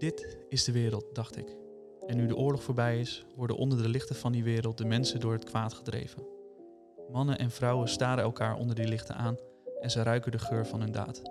[0.00, 1.56] Dit is de wereld, dacht ik.
[2.06, 5.20] En nu de oorlog voorbij is, worden onder de lichten van die wereld de mensen
[5.20, 6.26] door het kwaad gedreven.
[7.12, 9.36] Mannen en vrouwen staren elkaar onder die lichten aan
[9.80, 11.22] en ze ruiken de geur van hun daad.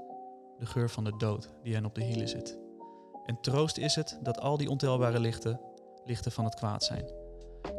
[0.60, 2.58] De geur van de dood die hen op de hielen zit.
[3.26, 5.60] En troost is het dat al die ontelbare lichten
[6.06, 7.06] lichten van het kwaad zijn.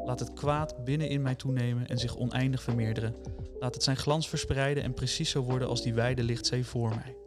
[0.04, 3.14] Laat het kwaad binnen in mij toenemen en zich oneindig vermeerderen.
[3.58, 7.19] Laat het zijn glans verspreiden en precies zo worden als die wijde lichtzee voor mij.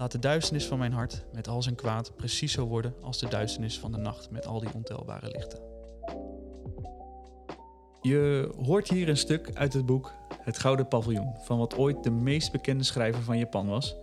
[0.00, 3.28] Laat de duisternis van mijn hart met al zijn kwaad precies zo worden als de
[3.28, 5.58] duisternis van de nacht met al die ontelbare lichten.
[8.00, 12.10] Je hoort hier een stuk uit het boek Het Gouden Paviljoen van wat ooit de
[12.10, 13.96] meest bekende schrijver van Japan was,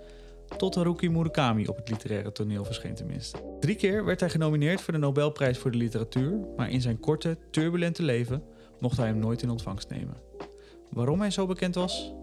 [0.57, 3.57] tot Haruki Murakami op het literaire toneel verscheen tenminste.
[3.59, 7.37] Drie keer werd hij genomineerd voor de Nobelprijs voor de literatuur, maar in zijn korte,
[7.51, 8.43] turbulente leven
[8.79, 10.17] mocht hij hem nooit in ontvangst nemen.
[10.89, 12.13] Waarom hij zo bekend was?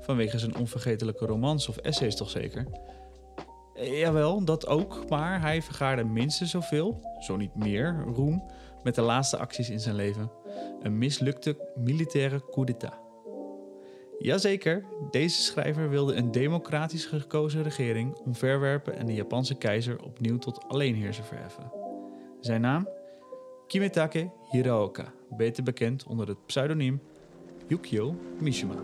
[0.00, 2.66] Vanwege zijn onvergetelijke romans of essays toch zeker?
[3.80, 8.42] Eh, Jawel, dat ook, maar hij vergaarde minstens zoveel, zo niet meer, roem
[8.82, 10.30] met de laatste acties in zijn leven.
[10.82, 12.98] Een mislukte militaire coup d'état.
[14.18, 20.64] Jazeker, deze schrijver wilde een democratisch gekozen regering omverwerpen en de Japanse keizer opnieuw tot
[20.68, 21.72] alleenheerser verheffen.
[22.40, 22.88] Zijn naam?
[23.66, 27.00] Kimetake Hiraoka, beter bekend onder het pseudoniem
[27.66, 28.74] Yukio Mishima.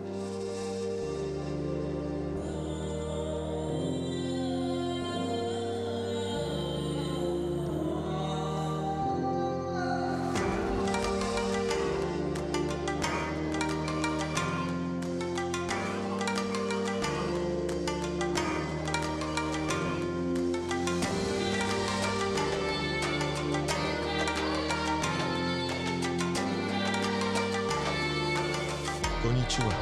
[29.27, 29.75] Konnichiwa,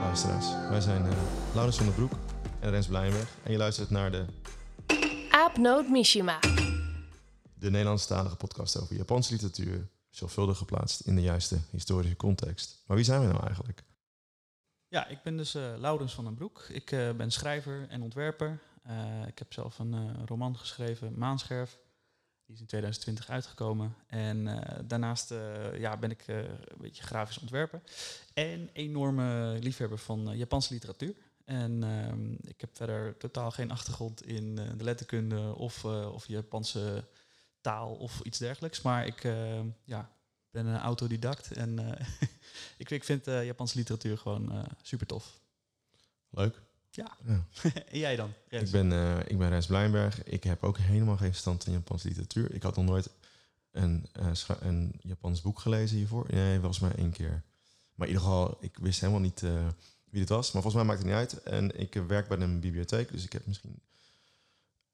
[0.00, 0.68] luisteraars.
[0.68, 1.12] Wij zijn eh
[1.52, 2.12] Laurens van der Broek
[2.60, 3.36] en Rens Blijnberg.
[3.42, 4.24] En je luistert naar de,
[5.30, 6.40] Aapnoot Mishima.
[7.54, 9.88] de Nederlandstalige podcast over Japanse literatuur.
[10.10, 12.82] Zorgvuldig geplaatst in de juiste historische context.
[12.86, 13.82] Maar wie zijn we nou eigenlijk?
[14.88, 16.66] Ja, ik ben dus eh, Laurens van den Broek.
[16.68, 18.60] Ik eh, ben schrijver en ontwerper.
[18.82, 21.78] Eh, ik heb zelf een eh, roman geschreven, Maanscherf.
[22.50, 23.94] Die is in 2020 uitgekomen.
[24.06, 27.80] En eh, daarnaast eh, ja, ben ik eh, een beetje grafisch ontwerper.
[28.34, 31.14] En enorme liefhebber van Japanse literatuur.
[31.44, 37.04] En ehm, ik heb verder totaal geen achtergrond in de letterkunde of, of Japanse
[37.60, 38.82] taal of iets dergelijks.
[38.82, 39.22] Maar ik
[39.84, 40.10] ja,
[40.50, 41.98] ben een autodidact en
[42.78, 45.40] ik, ik vind Japanse literatuur gewoon super tof.
[46.30, 46.62] Leuk.
[46.90, 47.16] Ja.
[47.26, 47.44] Ja.
[47.86, 48.32] en jij dan?
[48.48, 48.64] Rens?
[48.64, 50.24] Ik ben, eh, ik ben Rens Blijnberg.
[50.24, 52.54] Ik heb ook helemaal geen stand in Japanse literatuur.
[52.54, 53.10] Ik had nog nooit
[53.70, 56.26] een, schra- een Japans boek gelezen hiervoor.
[56.30, 57.42] Nee, volgens mij één keer.
[57.94, 59.66] Maar in ieder geval, ik wist helemaal niet eh,
[60.04, 60.52] wie dit was.
[60.52, 61.42] Maar volgens mij maakt het niet uit.
[61.42, 63.82] En ik werk bij een bibliotheek, dus ik heb misschien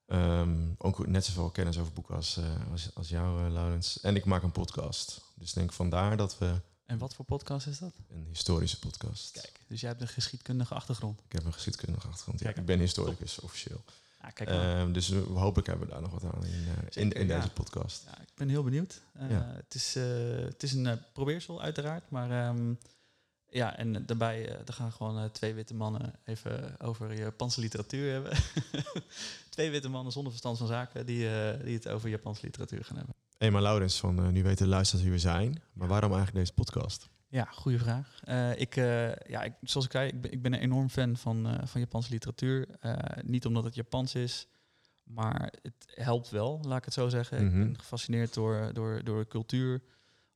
[0.07, 2.39] ehm, ook net zoveel kennis over boeken als,
[2.71, 4.01] als, als jou, Laurens.
[4.01, 5.21] En ik maak een podcast.
[5.35, 7.93] Dus ik denk vandaar dat we En wat voor podcast is dat?
[8.09, 9.33] een historische podcast.
[9.33, 11.21] Kijk, dus jij hebt een geschiedkundige achtergrond.
[11.25, 12.39] Ik heb een geschiedkundige achtergrond.
[12.39, 13.85] Ja, Kijk, ik ben historicus officieel.
[14.23, 14.81] Ja, kijk maar.
[14.81, 17.27] Ehm, dus we, hopelijk hebben we daar nog wat aan in, eh, in, Zeker, in
[17.27, 17.37] ja.
[17.37, 18.03] deze podcast.
[18.05, 19.01] Ja, ik ben heel benieuwd.
[19.13, 20.05] Eh, het, is, eh,
[20.39, 22.75] het is een probeersel uiteraard, maar ehm,
[23.49, 28.33] ja, en daarbij er gaan gewoon twee witte mannen even over Japanse literatuur hebben.
[29.49, 31.29] twee witte mannen zonder verstand van zaken die,
[31.63, 33.15] die het over Japanse literatuur gaan hebben.
[33.39, 35.63] Maar Laurens, van, eh, nu weten luisteraars wie we zijn.
[35.73, 37.09] Maar waarom eigenlijk deze podcast?
[37.29, 38.21] Ja, goede vraag.
[38.25, 41.17] Eh, ik, eh, ja, ik, zoals ik zei, ik ben, ik ben een enorm fan
[41.17, 42.69] van, van Japanse literatuur.
[43.25, 44.47] Niet omdat het Japans is,
[45.05, 47.45] maar het helpt wel, laat ik het zo zeggen.
[47.45, 47.61] Mhm.
[47.61, 49.83] Ik ben gefascineerd door, door, door de cultuur,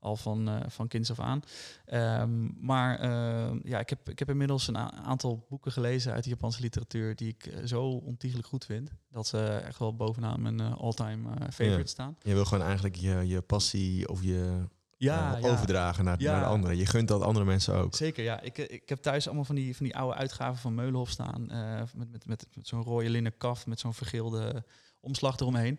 [0.00, 1.42] al van, eh, van kinds af aan.
[1.84, 6.30] Ehm, maar eh, ja, ik heb, ik heb inmiddels een aantal boeken gelezen uit de
[6.30, 10.60] Japanse literatuur die ik eh, zo ontiegelijk goed vind, dat ze echt wel bovenaan mijn
[10.60, 11.84] eh, all-time favorite Ja.
[11.86, 12.16] staan.
[12.22, 14.64] Je wil gewoon eigenlijk je, je passie of je
[14.96, 15.48] Ja, eh, ja.
[15.48, 16.32] overdragen naar, Ja.
[16.32, 16.76] naar de anderen.
[16.76, 17.94] Je gunt dat andere mensen ook.
[17.94, 18.40] Zeker, ja.
[18.40, 21.46] Ik, ik heb thuis allemaal van die, van die oude uitgaven van Meulenhof staan.
[21.94, 24.64] met met, met, met zo'n rode linnen kaf met zo'n vergeelde
[25.00, 25.78] omslag eromheen.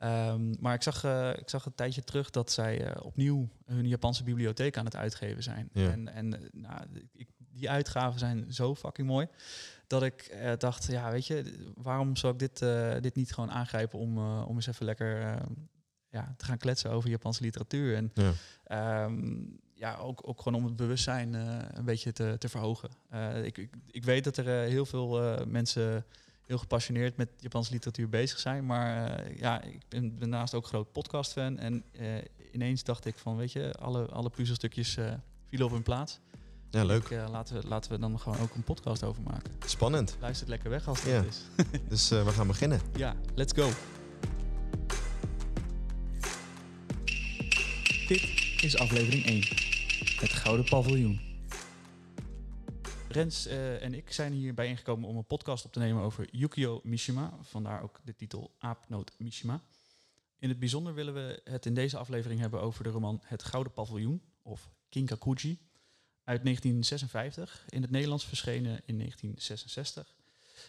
[0.00, 3.88] Ehm, maar ik zag, eh, ik zag een tijdje terug dat zij eh, opnieuw hun
[3.88, 5.68] Japanse bibliotheek aan het uitgeven zijn.
[5.72, 5.90] Ja.
[5.90, 6.80] En, en eh, nou,
[7.12, 9.28] ik, die uitgaven zijn zo fucking mooi.
[9.86, 12.58] Dat ik dacht, ja, weet je, waarom zou ik dit,
[13.02, 15.36] dit niet gewoon aangrijpen om, om eens even lekker eh,
[16.08, 17.96] ja, te gaan kletsen over Japanse literatuur.
[17.96, 18.32] En Ja.
[18.64, 19.44] Ehm,
[19.74, 22.90] ja, ook, ook gewoon om het bewustzijn een beetje te, te verhogen.
[23.44, 26.04] Ik, ik, ik weet dat er heel veel mensen
[26.50, 28.66] heel gepassioneerd met Japanse literatuur bezig zijn.
[28.66, 31.58] Maar eh, ja, ik ben daarnaast ook groot podcast-fan.
[31.58, 32.06] En eh,
[32.52, 35.12] ineens dacht ik van, weet je, alle, alle puzzelstukjes uh,
[35.48, 36.20] vielen op hun plaats.
[36.70, 37.10] Ja, dus leuk.
[37.10, 39.52] Laten, we, laten we dan gewoon ook een podcast over maken.
[39.66, 40.16] Spannend.
[40.20, 41.42] het lekker weg als het is.
[41.88, 42.80] dus we gaan beginnen.
[42.96, 43.68] Ja, let's go.
[48.08, 48.22] Dit
[48.62, 49.40] is aflevering 1.
[50.20, 51.29] Het Gouden Paviljoen.
[53.12, 56.80] Rens eh, en ik zijn hier bijeengekomen om een podcast op te nemen over Yukio
[56.82, 57.38] Mishima.
[57.42, 59.60] Vandaar ook de titel Aapnoot Mishima.
[60.38, 63.72] In het bijzonder willen we het in deze aflevering hebben over de roman Het Gouden
[63.72, 65.58] Paviljoen, of Kinkakuji,
[66.24, 67.64] uit 1956.
[67.68, 70.14] In het Nederlands verschenen in 1966.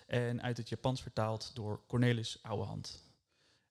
[0.07, 3.03] En uit het Japans vertaald door Cornelis Ouwehand.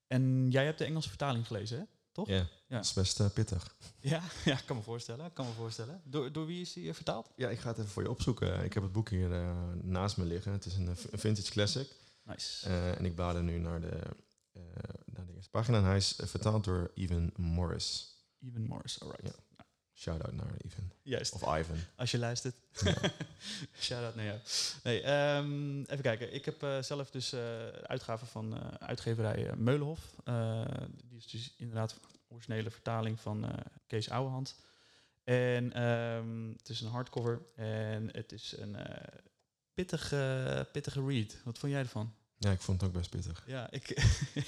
[0.06, 1.84] En jij hebt de Engelse vertaling gelezen, hè?
[2.12, 2.28] Toch?
[2.28, 2.46] Ja, Ja.
[2.68, 3.76] dat is best eh, pittig.
[4.00, 5.32] Ja, ja, kan me voorstellen.
[5.32, 6.00] Kan me voorstellen.
[6.04, 7.30] Door, door wie is die eh, vertaald?
[7.36, 8.64] Ja, ik ga het even voor je opzoeken.
[8.64, 10.52] Ik heb het boek hier eh, naast me liggen.
[10.52, 11.96] Het is een, vintage classic.
[12.24, 12.68] Nice.
[12.68, 14.00] En ik blader nu naar de,
[15.04, 15.78] naar de eerste pagina.
[15.78, 18.14] En hij is vertaald door Evan Morris.
[18.40, 19.26] Even Morris, alright.
[19.26, 19.50] Ja.
[20.00, 20.47] Shout-out naar.
[21.02, 21.32] Juist.
[21.35, 21.76] Of Ivan.
[21.97, 22.55] Als je luistert.
[22.85, 22.94] Ja.
[23.81, 24.38] Shout-out naar jou.
[24.82, 26.35] Nee, ehm, even kijken.
[26.35, 30.00] Ik heb eh, zelf dus eh uitgaven van eh, uitgeverij Meulenhof.
[31.08, 31.97] Die is dus inderdaad
[32.29, 33.52] originele vertaling van
[33.87, 34.55] Kees Ouwehand.
[35.25, 38.76] En ehm, het is een hardcover en het is een
[39.75, 41.37] pittige, pittige read.
[41.44, 42.14] Wat vond jij ervan?
[42.38, 43.43] Ja, ik vond het ook best pittig.
[43.46, 43.88] Ja, ik,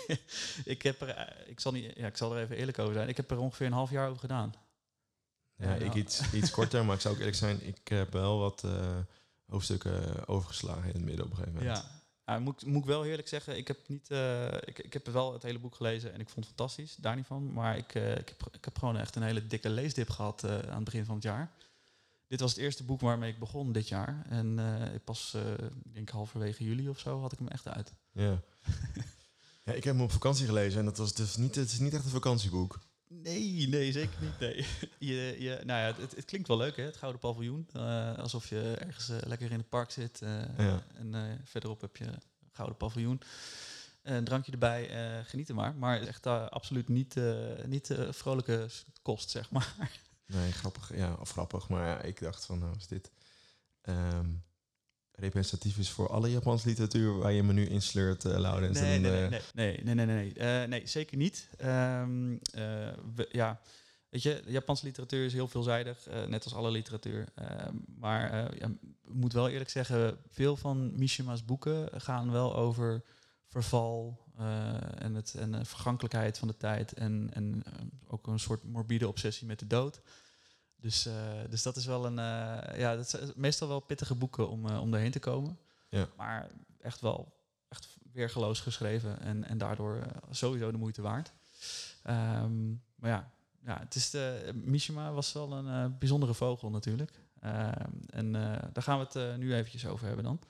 [0.75, 3.09] ik, heb er, ik, zal niet, ja, ik zal er even eerlijk over zijn.
[3.09, 4.55] Ik heb er ongeveer een half jaar over gedaan.
[5.63, 8.65] Ja, ik iets, iets korter, maar ik zou ook eerlijk zijn, ik heb wel wat
[8.65, 8.99] eh,
[9.47, 11.77] hoofdstukken overgeslagen in het midden op een gegeven moment.
[11.77, 12.03] Ja,
[12.39, 15.43] moet, moet ik wel eerlijk zeggen, ik heb, niet, eh, ik, ik heb wel het
[15.43, 17.53] hele boek gelezen en ik vond het fantastisch, daar niet van.
[17.53, 20.59] Maar ik, eh, ik, heb, ik heb gewoon echt een hele dikke leesdip gehad eh,
[20.59, 21.51] aan het begin van het jaar.
[22.27, 24.27] Dit was het eerste boek waarmee ik begon dit jaar.
[24.29, 24.59] En
[24.95, 25.37] ik pas,
[25.85, 27.93] ik denk halverwege juli of zo, had ik hem echt uit.
[28.13, 28.41] Ja.
[29.65, 31.95] ja, ik heb hem op vakantie gelezen en dat was dus niet, het is niet
[31.95, 32.79] echt een vakantieboek.
[33.23, 34.39] Nee, nee, zeker niet.
[34.39, 34.67] Nee.
[34.99, 36.83] Je, je, nou ja, het, het klinkt wel leuk, hè?
[36.83, 37.69] Het Gouden Paviljoen.
[37.73, 40.23] Eh, alsof je ergens eh, lekker in het park zit.
[40.23, 40.83] eh, Ja.
[40.95, 42.07] En verderop heb je
[42.53, 43.21] Gouden Paviljoen.
[44.03, 44.89] Een drankje erbij,
[45.25, 45.75] genieten maar.
[45.75, 47.15] Maar het is echt absoluut niet,
[47.67, 48.69] niet vrolijke
[49.03, 49.75] kost, zeg maar.
[50.27, 50.97] Nee, grappig.
[50.97, 51.69] Ja, of grappig.
[51.69, 53.11] Maar ja, ik dacht van, nou is dit
[53.81, 54.31] ehm,
[55.23, 58.81] representatief is voor alle Japanse literatuur waar je me nu insleurt, uh, Laurens.
[58.81, 61.49] Nee, nee, nee, eh, nee, nee, nee, nee, nee, Eh, nee, zeker niet.
[61.59, 63.61] Ehm, eh, we- ja,
[64.09, 67.29] weet je, Japanse literatuur is heel veelzijdig, eh, net als alle literatuur.
[67.35, 72.57] Ehm, maar eh, ja, ik moet wel eerlijk zeggen, veel van Mishima's boeken gaan wel
[72.57, 73.03] over
[73.49, 76.93] verval eh, en, het, en de vergankelijkheid van de tijd.
[76.93, 77.73] En, en eh,
[78.09, 80.01] ook een soort morbide obsessie met de dood.
[80.83, 81.15] Dus, eh,
[81.51, 84.81] dus dat is wel een, eh, ja, dat zijn meestal wel pittige boeken om, eh,
[84.81, 85.59] om daarheen te komen.
[85.89, 86.09] Ja.
[86.17, 86.51] Maar
[86.81, 87.33] echt wel
[87.69, 91.33] echt weergeloos geschreven en, en daardoor eh, sowieso de moeite waard.
[92.03, 93.31] Ehm, maar ja,
[93.65, 97.13] ja het is de, Mishima was wel een eh, bijzondere vogel natuurlijk.
[97.41, 100.41] Ehm, en eh, daar gaan we het eh, nu eventjes over hebben dan.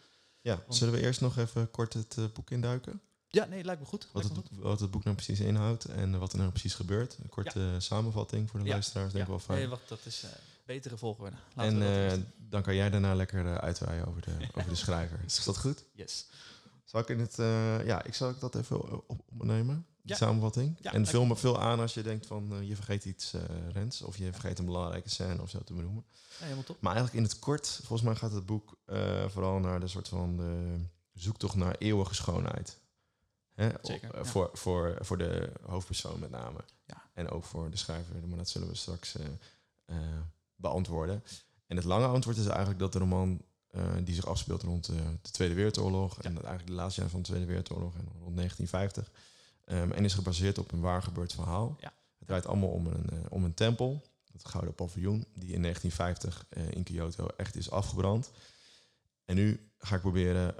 [0.40, 3.00] ja, zullen we eerst nog even kort het eh, boek induiken?
[3.34, 4.08] Ja, nee, lijkt me goed.
[4.12, 4.58] Wat het, me goed.
[4.58, 7.19] wat het boek nou precies inhoudt en wat er nou precies gebeurt.
[7.23, 8.73] Een korte samenvatting voor de Ja.
[8.73, 9.37] luisteraars, denk ik Ja.
[9.37, 9.58] wel fijn.
[9.58, 10.31] Nee, wacht, dat is eh,
[10.67, 11.37] betere volgorde.
[11.55, 12.19] Laten en eh,
[12.49, 15.20] dan kan jij daarna lekker uitweiden over de, over de schrijver.
[15.26, 15.84] Is dat goed?
[15.93, 16.26] yes.
[16.84, 17.34] Zal ik in het,
[17.87, 20.17] ja, ik zal ik dat even op, opnemen, die Ja.
[20.17, 20.79] samenvatting.
[20.81, 23.32] En vul me veel aan als je denkt van je vergeet iets,
[23.73, 26.05] Rens, of je vergeet een belangrijke scène of zo te benoemen.
[26.38, 26.81] Helemaal top.
[26.81, 28.76] Maar eigenlijk in het kort, volgens mij gaat het boek
[29.29, 30.79] vooral naar de soort van de
[31.12, 32.81] zoektocht naar eeuwige schoonheid.
[33.54, 33.68] Hè?
[33.82, 34.24] Zeker, eh, ja.
[34.24, 36.64] voor, voor, voor de hoofdpersoon met name.
[36.84, 37.02] Ja.
[37.12, 39.26] En ook voor de schrijver, maar dat zullen we straks eh,
[39.84, 39.96] eh,
[40.54, 41.24] beantwoorden.
[41.66, 43.40] En het lange antwoord is eigenlijk dat de roman
[44.04, 46.22] die zich afspeelt rond eh, de Tweede Wereldoorlog...
[46.22, 49.10] en eigenlijk de laatste jaren van de Tweede Wereldoorlog en rond 1950...
[49.64, 51.76] ehm, en is gebaseerd op een waar gebeurd verhaal.
[51.80, 51.92] Ja.
[52.18, 55.26] Het draait allemaal om een, om een tempel, het Gouden Paviljoen...
[55.34, 58.30] die in 1950 eh, in Kyoto echt is afgebrand.
[59.24, 60.54] En nu ga ik proberen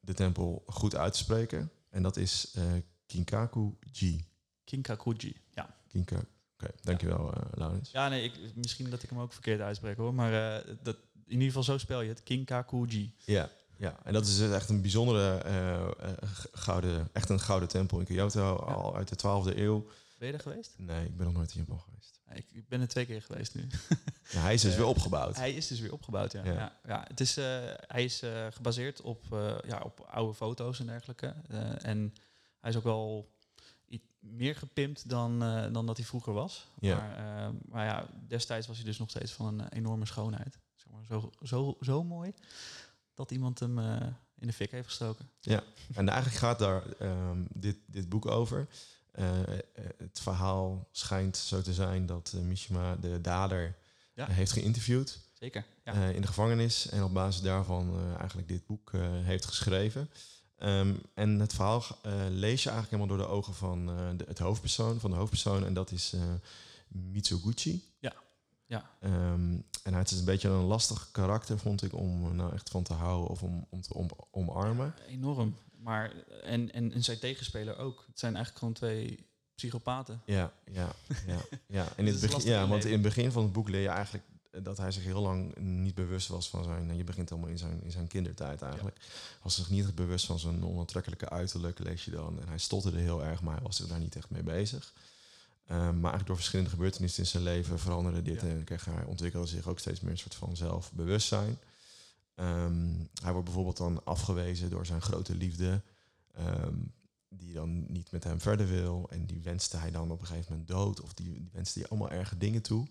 [0.00, 1.70] de tempel goed uit te spreken.
[1.96, 2.62] En dat is eh,
[3.06, 4.24] Kinkaku-ji.
[4.64, 5.36] Kinkakuji.
[5.54, 5.76] Ja.
[5.88, 6.24] Kinka.
[6.54, 7.90] Oké, dankjewel, eh Laurens.
[7.90, 10.14] ja, nee, ik, misschien dat ik hem ook verkeerd uitspreek hoor.
[10.14, 12.22] Maar eh, dat, in ieder geval zo spel je het.
[12.22, 13.14] Kinkakuji.
[13.24, 15.42] Ja, ja, en dat is dus echt een bijzondere
[16.52, 19.86] gouden, echt een gouden tempel in Kyoto, al uit de 12e eeuw.
[20.18, 20.74] Ben je er geweest?
[20.76, 22.15] Nee, ik ben nog nooit in Japan geweest.
[22.36, 23.66] Ja, Ik, ik ben er twee keer geweest nu.
[24.30, 25.36] Ja, hij is dus Eh, weer opgebouwd.
[25.36, 26.44] Hij is dus weer opgebouwd, ja.
[26.44, 26.52] Ja.
[26.52, 26.72] ja.
[26.86, 27.44] ja, het is, eh,
[27.86, 29.24] hij is eh, gebaseerd op,
[29.66, 31.34] ja, op oude foto's en dergelijke.
[31.82, 32.14] En
[32.60, 33.30] hij is ook wel
[33.90, 35.38] i- meer gepimpt dan,
[35.72, 36.66] dan dat hij vroeger was.
[36.80, 36.96] Ja.
[36.96, 40.58] Maar, maar ja, destijds was hij dus nog steeds van een enorme schoonheid.
[40.74, 42.32] Zeg maar, zo, zo, zo mooi
[43.14, 43.78] dat iemand hem
[44.38, 45.30] in de fik heeft gestoken.
[45.94, 48.68] En eigenlijk gaat daar ehm, dit, dit boek over.
[49.16, 49.58] Eh, eh,
[49.98, 53.76] het verhaal schijnt zo te zijn dat eh, Mishima de dader
[54.14, 54.26] Ja.
[54.26, 55.92] heeft geïnterviewd Zeker, ja.
[55.92, 56.88] in de gevangenis.
[56.88, 58.92] En op basis daarvan eigenlijk dit boek
[59.22, 60.10] heeft geschreven.
[60.56, 61.82] Ehm, en het verhaal
[62.30, 65.64] lees je eigenlijk helemaal door de ogen van de, het hoofdpersoon, van de hoofdpersoon.
[65.64, 66.14] En dat is
[66.88, 67.84] Mitsuguchi.
[67.98, 68.14] Ja,
[68.66, 68.90] ja.
[69.00, 72.82] Ehm, en hij is een beetje een lastig karakter, vond ik, om nou echt van
[72.82, 74.94] te houden of om, om te om, omarmen.
[75.08, 75.56] Enorm.
[75.86, 76.12] Maar,
[76.42, 78.04] en, en, en zijn tegenspeler ook.
[78.06, 80.22] Het zijn eigenlijk gewoon twee psychopaten.
[80.24, 80.92] Ja, ja,
[81.26, 81.38] ja.
[81.66, 81.88] ja.
[81.96, 84.24] In Dus het begin, ja, want in het begin van het boek leer je eigenlijk
[84.62, 86.96] dat hij zich heel lang niet bewust was van zijn...
[86.96, 88.96] Je begint allemaal in zijn, in zijn kindertijd eigenlijk.
[89.42, 92.40] Was zich niet bewust van zijn onaantrekkelijke uiterlijk, lees je dan.
[92.40, 94.92] En hij stotterde heel erg, maar hij was zich daar niet echt mee bezig.
[95.70, 98.40] Um, maar eigenlijk door verschillende gebeurtenissen in zijn leven veranderde dit.
[98.40, 98.48] Ja.
[98.48, 101.58] En kreeg hij ontwikkelde zich ook steeds meer een soort van zelfbewustzijn.
[102.40, 105.82] Um, hij wordt bijvoorbeeld dan afgewezen door zijn grote liefde...
[106.38, 106.94] Um,
[107.28, 109.06] die dan niet met hem verder wil.
[109.10, 111.00] En die wenste hij dan op een gegeven moment dood.
[111.00, 112.86] Of die, die wenste hij allemaal erge dingen toe.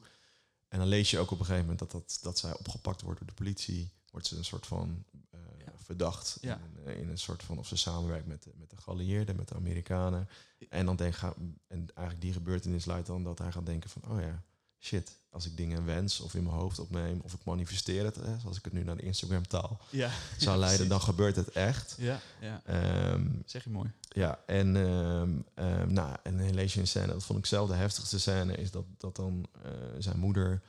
[0.67, 3.19] En dan lees je ook op een gegeven moment dat, dat, dat zij opgepakt wordt
[3.19, 3.89] door de politie.
[4.11, 5.71] Wordt ze een soort van uh, Ja.
[5.75, 6.37] verdacht.
[6.41, 6.55] Ja.
[6.59, 9.47] In, een- in een soort van of ze samenwerkt met de, met de geallieerden, met
[9.47, 10.29] de Amerikanen.
[10.69, 11.33] En dan denk ga,
[11.67, 14.43] en eigenlijk die gebeurtenis leidt dan dat hij gaat denken van oh ja,
[14.85, 18.39] shit, als ik dingen wens of in mijn hoofd opneem of ik manifesteer het, hè,
[18.39, 20.09] zoals ik het nu naar de Instagram taal Ja.
[20.37, 21.95] zou leiden, dan gebeurt het echt.
[21.99, 22.61] Ja, ja.
[22.65, 23.91] Ehm, Zeg je mooi.
[24.09, 28.71] ja, en, ehm, ehm, nou, een scène, dat vond ik zelf de heftigste scène, is
[28.71, 30.61] dat, dat dan eh, zijn moeder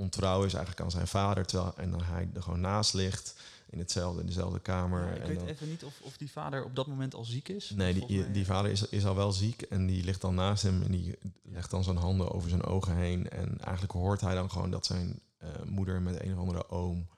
[0.00, 3.34] ontrouw is eigenlijk aan zijn vader, terwijl en dan hij er gewoon naast ligt
[3.70, 5.06] in hetzelfde, in dezelfde kamer.
[5.06, 7.24] Ja, ik en weet dan- even niet of, of die vader op dat moment al
[7.24, 7.70] ziek is.
[7.70, 10.62] Nee, die, mij, die vader is, is al wel ziek en die ligt dan naast
[10.62, 13.28] hem en die legt dan zijn handen over zijn ogen heen.
[13.30, 17.08] En eigenlijk hoort hij dan gewoon dat zijn eh, moeder met een of andere oom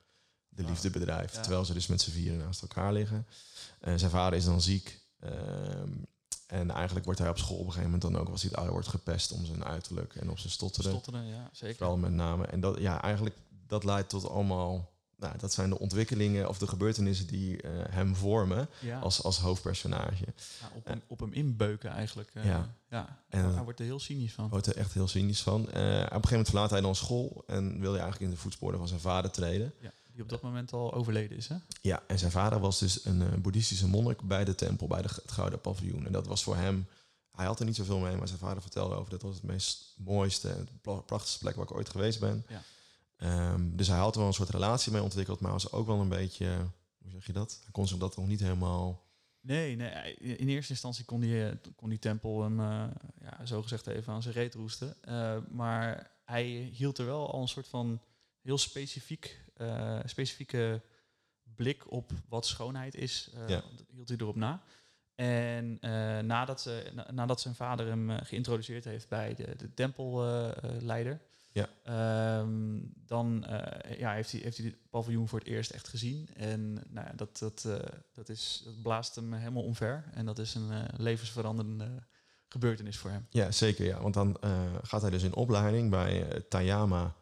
[0.48, 1.34] de Ah, liefde bedrijft.
[1.34, 1.40] ja.
[1.40, 3.26] Terwijl ze dus met z'n vieren naast elkaar liggen.
[3.80, 5.00] En zijn vader is dan ziek.
[5.20, 5.90] ehm,
[6.52, 8.56] en eigenlijk wordt hij op school op een gegeven moment dan ook, als hij het
[8.58, 10.90] ouder wordt, gepest om zijn uiterlijk en op zijn stotteren.
[10.90, 11.76] Stotteren, ja, zeker.
[11.76, 12.46] Vooral met name.
[12.46, 14.90] En dat, ja, eigenlijk, dat leidt tot allemaal...
[15.16, 18.98] Nou, dat zijn de ontwikkelingen of de gebeurtenissen die eh, hem vormen ja.
[18.98, 20.24] als, als hoofdpersonage.
[20.60, 22.30] Ja, op, hem, op hem inbeuken eigenlijk.
[22.34, 22.74] eh, Ja.
[22.90, 23.22] ja.
[23.28, 24.48] En- hij wordt er heel cynisch van.
[24.48, 25.60] wordt er echt heel cynisch van.
[25.60, 28.42] Eh, op een gegeven moment verlaat hij dan school en wil hij eigenlijk in de
[28.42, 29.72] voetsporen van zijn vader treden.
[29.80, 31.56] Ja, die op dat moment al overleden is, hè?
[31.80, 35.08] Ja, en zijn vader was dus een eh, boeddhistische monnik bij de tempel, bij de,
[35.08, 36.06] het Gouden Paviljoen.
[36.06, 36.86] En dat was voor hem,
[37.32, 39.94] hij had er niet zoveel mee, maar zijn vader vertelde over dat was het meest
[39.98, 42.46] mooiste en prachtigste plek waar ik ooit geweest ben.
[42.48, 42.62] Ja.
[43.16, 46.00] Ehm, dus hij had er wel een soort relatie mee ontwikkeld, maar was ook wel
[46.00, 46.46] een beetje,
[47.02, 47.58] hoe zeg je dat?
[47.62, 49.10] Hij kon zich dat nog niet helemaal...
[49.40, 50.14] Nee, nee.
[50.14, 52.84] In eerste instantie kon die, eh, kon die tempel hem, eh
[53.20, 54.96] ja, zogezegd even aan zijn reet roesten.
[55.50, 58.00] Maar hij hield er wel al een soort van
[58.42, 60.82] heel specifiek, eh, specifieke
[61.54, 63.30] blik op wat schoonheid is.
[63.34, 63.62] eh, Ja.
[63.92, 64.62] Hield hij erop na.
[65.14, 71.20] En eh, nadat, ze, na- nadat zijn vader hem geïntroduceerd heeft bij de, de tempelleider,
[71.52, 71.68] Ja.
[71.84, 73.44] Ehm, dan
[73.98, 76.28] ja, heeft, hij, heeft hij het paviljoen voor het eerst echt gezien.
[76.34, 77.68] En nou ja, dat, dat,
[78.12, 80.04] dat, is, dat blaast hem helemaal omver.
[80.14, 82.02] En dat is een levensveranderende
[82.48, 83.26] gebeurtenis voor hem.
[83.30, 83.84] Ja, zeker.
[83.84, 84.00] Ja.
[84.00, 84.36] Want dan
[84.82, 87.14] gaat hij dus in opleiding bij Tayama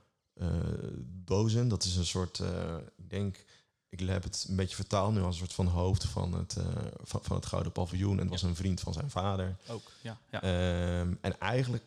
[1.24, 1.68] Dozen.
[1.68, 3.44] Dat is een soort, eh, ik denk,
[3.88, 6.64] ik heb het een beetje vertaald nu als een soort van hoofd van het, eh,
[7.02, 8.16] van, van het Gouden Paviljoen.
[8.16, 9.56] En het was een vriend van zijn vader.
[9.68, 10.18] Ook, ja.
[10.30, 10.42] ja.
[10.42, 11.84] Ehm, en eigenlijk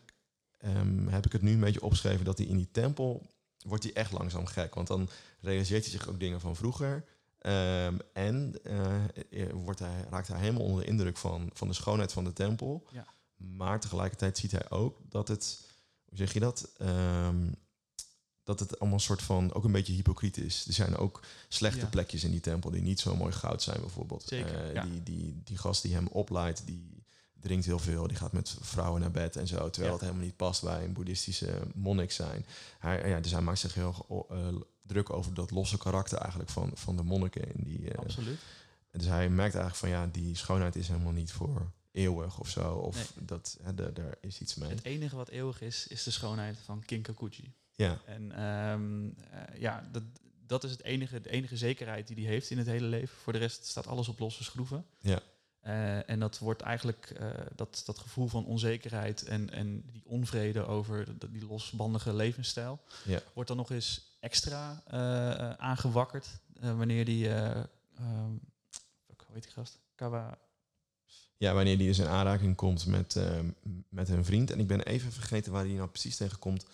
[0.58, 3.22] ehm, heb ik het nu een beetje opgeschreven dat hij in die tempel
[3.64, 4.74] wordt hij echt langzaam gek.
[4.74, 5.08] Want dan
[5.40, 7.04] realiseert hij zich ook dingen van vroeger.
[7.38, 11.74] Ehm, en eh, eh, wordt hij, raakt hij helemaal onder de indruk van, van de
[11.74, 12.86] schoonheid van de tempel.
[12.90, 13.06] Ja.
[13.36, 15.68] Maar tegelijkertijd ziet hij ook dat het,
[16.08, 16.72] hoe zeg je dat?
[18.44, 20.64] Dat het allemaal een soort van ook een beetje hypocriet is.
[20.66, 21.86] Er zijn ook slechte Ja.
[21.86, 24.22] plekjes in die tempel die niet zo mooi goud zijn, bijvoorbeeld.
[24.26, 24.82] Zeker, Eh, ja.
[24.84, 27.02] die, die, die gast die hem opleidt, die
[27.40, 28.06] drinkt heel veel.
[28.06, 29.56] Die gaat met vrouwen naar bed en zo.
[29.70, 29.92] Terwijl Ja.
[29.92, 32.46] het helemaal niet past bij een boeddhistische monnik zijn.
[32.78, 34.48] Hij, ja, dus hij maakt zich heel eh,
[34.82, 37.54] druk over dat losse karakter eigenlijk van, van de monniken.
[37.54, 38.38] In die, eh, Absoluut.
[38.90, 42.72] dus hij merkt eigenlijk van ja, die schoonheid is helemaal niet voor eeuwig of zo.
[42.74, 43.26] Of Nee.
[43.26, 44.68] dat, hè, daar, daar is iets mee.
[44.70, 47.52] Het enige wat eeuwig is, is de schoonheid van Kinkakuji.
[47.76, 50.02] Ja, En ehm, eh, ja, dat,
[50.46, 53.16] dat is het enige, de enige zekerheid die hij heeft in het hele leven.
[53.18, 54.86] Voor de rest staat alles op losse schroeven.
[55.00, 55.20] ja,
[55.60, 60.66] Eh, en dat wordt eigenlijk eh, dat, dat gevoel van onzekerheid en, en die onvrede
[60.66, 63.20] over de- die losbandige levensstijl, ja.
[63.34, 64.82] wordt dan nog eens extra
[65.58, 66.26] aangewakkerd
[66.60, 67.62] wanneer die, ehm,
[69.06, 69.78] fuck, hoe heet die gast?
[69.94, 70.38] Kawa.
[71.36, 73.40] Ja, wanneer die dus in aanraking komt met, eh,
[73.88, 74.50] met een vriend.
[74.50, 76.66] En ik ben even vergeten waar hij nou precies tegenkomt.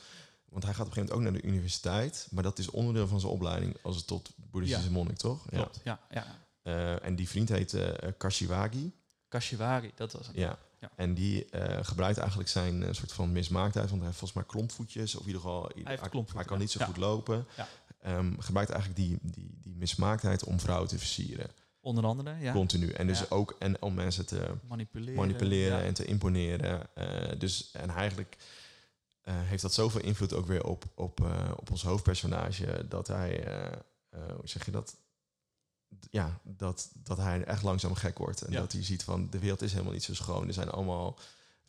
[0.50, 2.28] Want hij gaat op een gegeven moment ook naar de universiteit.
[2.30, 4.92] Maar dat is onderdeel van zijn opleiding als het tot boeddhistische Ja.
[4.94, 5.46] monnik, toch?
[5.46, 6.00] Klopt, ja.
[6.10, 6.26] ja,
[6.62, 8.92] Eh, en die vriend heet eh Kashiwagi.
[9.28, 10.36] Kashiwari, dat was het.
[10.36, 10.58] Ja.
[10.80, 10.90] Ja.
[10.96, 13.86] En die eh, gebruikt eigenlijk zijn eh, soort van mismaaktheid.
[13.88, 15.14] Want hij heeft volgens mij klompvoetjes.
[15.14, 16.62] Of in ieder geval, heeft klompvoeten, hij kan ja.
[16.62, 16.84] niet zo Ja.
[16.84, 17.46] goed lopen.
[17.56, 17.68] Ja.
[18.00, 21.50] Ehm, gebruikt eigenlijk die, die, die mismaaktheid om vrouwen te versieren.
[21.80, 22.52] Onder andere, ja.
[22.52, 22.90] Continu.
[22.90, 23.26] En dus Ja.
[23.28, 25.14] ook en om mensen te Manipuleren.
[25.20, 25.84] manipuleren ja.
[25.84, 26.94] en te imponeren.
[26.94, 28.44] Eh, dus en eigenlijk eh,
[29.32, 33.72] heeft dat zoveel invloed ook weer op, op, eh, op ons hoofdpersonage dat hij, eh,
[34.08, 34.96] eh, hoe zeg je dat?
[36.10, 38.42] Ja, dat, dat hij echt langzaam gek wordt.
[38.42, 38.60] En Ja.
[38.60, 40.46] dat hij ziet van de wereld is helemaal niet zo schoon.
[40.46, 41.18] Er zijn allemaal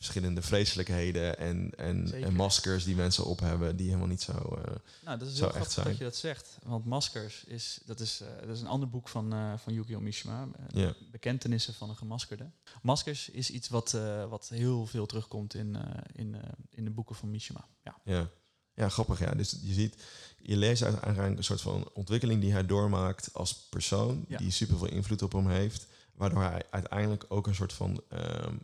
[0.05, 4.31] verschillende vreselijkheden en, en, en maskers die mensen op hebben die helemaal niet zo.
[4.31, 5.85] eh, Nou, dat is heel echt grappig zijn.
[5.87, 6.57] dat je dat zegt.
[6.63, 9.99] Want Maskers is, dat is, eh, dat is een ander boek van, eh van Yukio
[9.99, 10.47] Mishima.
[10.69, 10.93] Ja.
[11.11, 12.49] Bekentenissen van een gemaskerde.
[12.81, 15.81] Maskers is iets wat, eh, wat heel veel terugkomt in, eh,
[16.13, 17.65] in, eh, in de boeken van Mishima.
[17.83, 17.95] Ja.
[18.03, 18.29] Ja.
[18.73, 19.19] ja, grappig.
[19.19, 19.31] Ja.
[19.31, 19.95] Dus je ziet,
[20.41, 24.37] je leest eigenlijk een soort van ontwikkeling die hij doormaakt als persoon, Ja.
[24.37, 28.55] die superveel invloed op hem heeft, waardoor hij uiteindelijk ook een soort van ehm,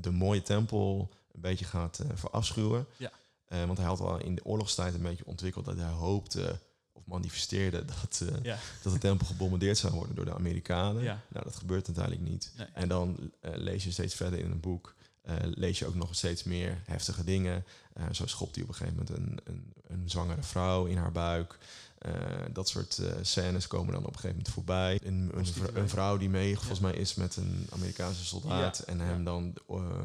[0.00, 2.86] de, mooie tempel een beetje gaat eh verafschuwen.
[2.96, 3.10] Ja.
[3.48, 6.58] Eh, want hij had al in de oorlogstijd een beetje ontwikkeld dat hij hoopte
[6.92, 8.58] of manifesteerde dat, eh, Ja.
[8.82, 11.02] dat de tempel gebombardeerd zou worden door de Amerikanen.
[11.02, 11.20] Ja.
[11.28, 12.52] Nou, dat gebeurt uiteindelijk niet.
[12.56, 12.66] Nee.
[12.74, 14.94] En dan lees je steeds verder in een boek,
[15.40, 17.64] lees je ook nog steeds meer heftige dingen.
[18.12, 21.58] Zo schopt hij op een gegeven moment een, een, een zwangere vrouw in haar buik.
[21.98, 22.12] Eh,
[22.52, 25.00] dat soort eh, scènes komen dan op een gegeven moment voorbij.
[25.04, 28.76] Een, een, een vrouw die mee, volgens mij, is met een Amerikaanse soldaat.
[28.78, 29.24] Ja, En hem ja.
[29.24, 29.54] dan...
[29.68, 30.02] eh,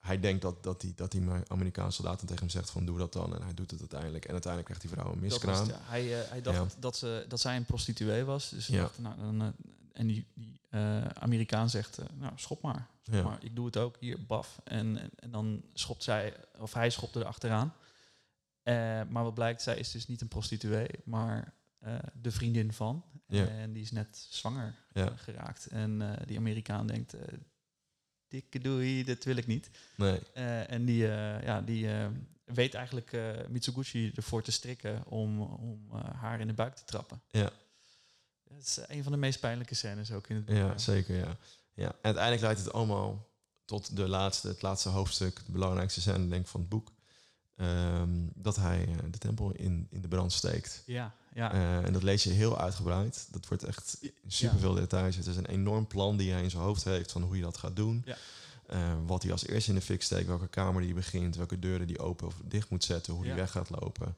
[0.00, 2.98] hij denkt dat, dat, die, dat die Amerikaanse soldaat dan tegen hem zegt van doe
[2.98, 3.34] dat dan.
[3.34, 4.24] En hij doet het uiteindelijk.
[4.24, 5.68] En uiteindelijk krijgt die vrouw een miskraam.
[5.68, 5.78] ja.
[5.82, 8.48] hij, eh, hij dacht dat, ze, dat zij een prostituee was.
[8.48, 9.54] Dus hij dacht, nou, dan,
[9.92, 10.60] en die, die
[11.18, 12.86] Amerikaan zegt, nou, schop maar.
[13.10, 14.60] Maar ik doe het ook, hier, baf.
[14.64, 17.74] En, en, en dan schopt zij, of hij schopte er achteraan.
[18.70, 23.04] Eh, maar wat blijkt, zij is dus niet een prostituee, maar eh, de vriendin van.
[23.26, 23.46] Ja.
[23.46, 25.06] En die is net zwanger Ja.
[25.10, 25.66] eh, geraakt.
[25.66, 27.14] En die Amerikaan denkt,
[28.28, 29.70] dikke doei, dat wil ik niet.
[29.96, 30.18] Nee,
[30.66, 31.88] en die, ja, die
[32.44, 33.16] weet eigenlijk
[33.48, 37.20] Mitsuguchi ervoor te strikken om, om haar in de buik te trappen.
[37.30, 37.50] ja.
[38.44, 40.56] Dat is een van de meest pijnlijke scènes ook in het boek.
[40.56, 41.36] Ja, zeker, ja.
[41.74, 41.86] ja.
[41.88, 43.28] En uiteindelijk leidt het allemaal
[43.64, 46.92] tot de laatste, het laatste hoofdstuk, de belangrijkste scène denk ik van het boek.
[47.60, 50.82] Ehm, dat hij eh, de tempel in, in de brand steekt.
[50.86, 51.52] Ja, ja.
[51.52, 53.28] Eh, en dat lees je heel uitgebreid.
[53.30, 55.16] Dat wordt echt superveel details.
[55.16, 57.56] Het is een enorm plan die hij in zijn hoofd heeft van hoe je dat
[57.56, 58.02] gaat doen.
[58.04, 58.16] Ja.
[58.66, 61.86] Eh, wat hij als eerste in de fik steekt, welke kamer die begint, welke deuren
[61.86, 63.28] die open of dicht moet zetten, hoe Ja.
[63.30, 64.16] hij weg gaat lopen.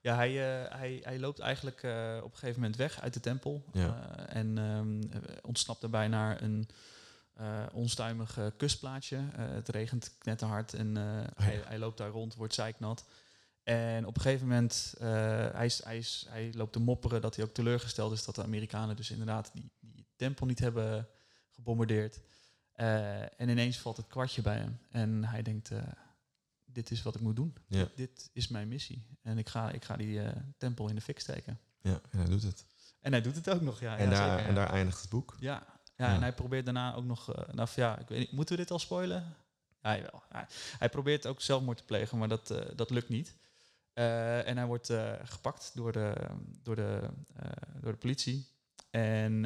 [0.00, 0.32] Ja, hij,
[0.70, 1.78] hij, hij loopt eigenlijk
[2.22, 3.64] op een gegeven moment weg uit de tempel.
[3.72, 4.16] Ja.
[4.28, 6.68] en ehm, eh, ontsnapt daarbij naar een
[7.34, 9.16] eh, onstuimig eh, kustplaatsje.
[9.16, 13.04] Eh, het regent knetterhard en eh, hij, hij loopt daar rond, wordt zeiknat.
[13.62, 18.12] En op een gegeven moment, hij, hij, hij loopt te mopperen dat hij ook teleurgesteld
[18.12, 21.08] is dat de Amerikanen dus inderdaad die, die tempel niet hebben
[21.50, 22.20] gebombardeerd.
[22.72, 24.78] En ineens valt het kwartje bij hem.
[24.90, 25.70] En hij denkt,
[26.64, 27.56] dit is wat ik moet doen.
[27.66, 27.88] Ja.
[27.94, 29.06] Dit is mijn missie.
[29.22, 30.20] En ik ga, ik ga die
[30.58, 31.58] tempel in de fik steken.
[31.80, 32.66] Ja, en hij doet het.
[33.00, 33.96] En hij doet het ook nog, ja.
[33.96, 34.48] en, ja, daar, zeker, ja.
[34.48, 35.36] en daar eindigt het boek.
[35.40, 36.14] Ja, ja, Ja.
[36.14, 37.32] en hij probeert daarna ook nog...
[37.34, 39.36] eh, nou, ja, ik weet niet, moeten we dit al spoilen?
[39.82, 40.22] Ja, jawel.
[40.28, 40.46] Hij,
[40.78, 43.36] hij probeert ook zelfmoord te plegen, maar dat, eh, dat lukt niet.
[43.92, 44.92] Eh, en hij wordt
[45.24, 46.14] gepakt door de,
[46.62, 47.00] door, de,
[47.80, 48.48] door de politie.
[48.90, 49.40] En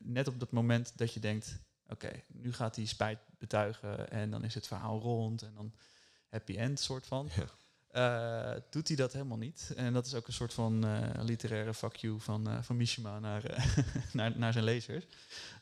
[0.00, 1.58] net op dat moment dat je denkt...
[1.90, 5.74] Oké, nu gaat hij spijt betuigen en dan is het verhaal rond en dan
[6.28, 7.28] happy end soort van.
[7.36, 7.44] Ja.
[7.88, 9.72] Eh, doet hij dat helemaal niet.
[9.76, 13.18] En dat is ook een soort van eh, literaire fuck you van, eh, van Mishima
[13.18, 13.76] naar, eh,
[14.12, 15.04] naar, naar zijn lezers.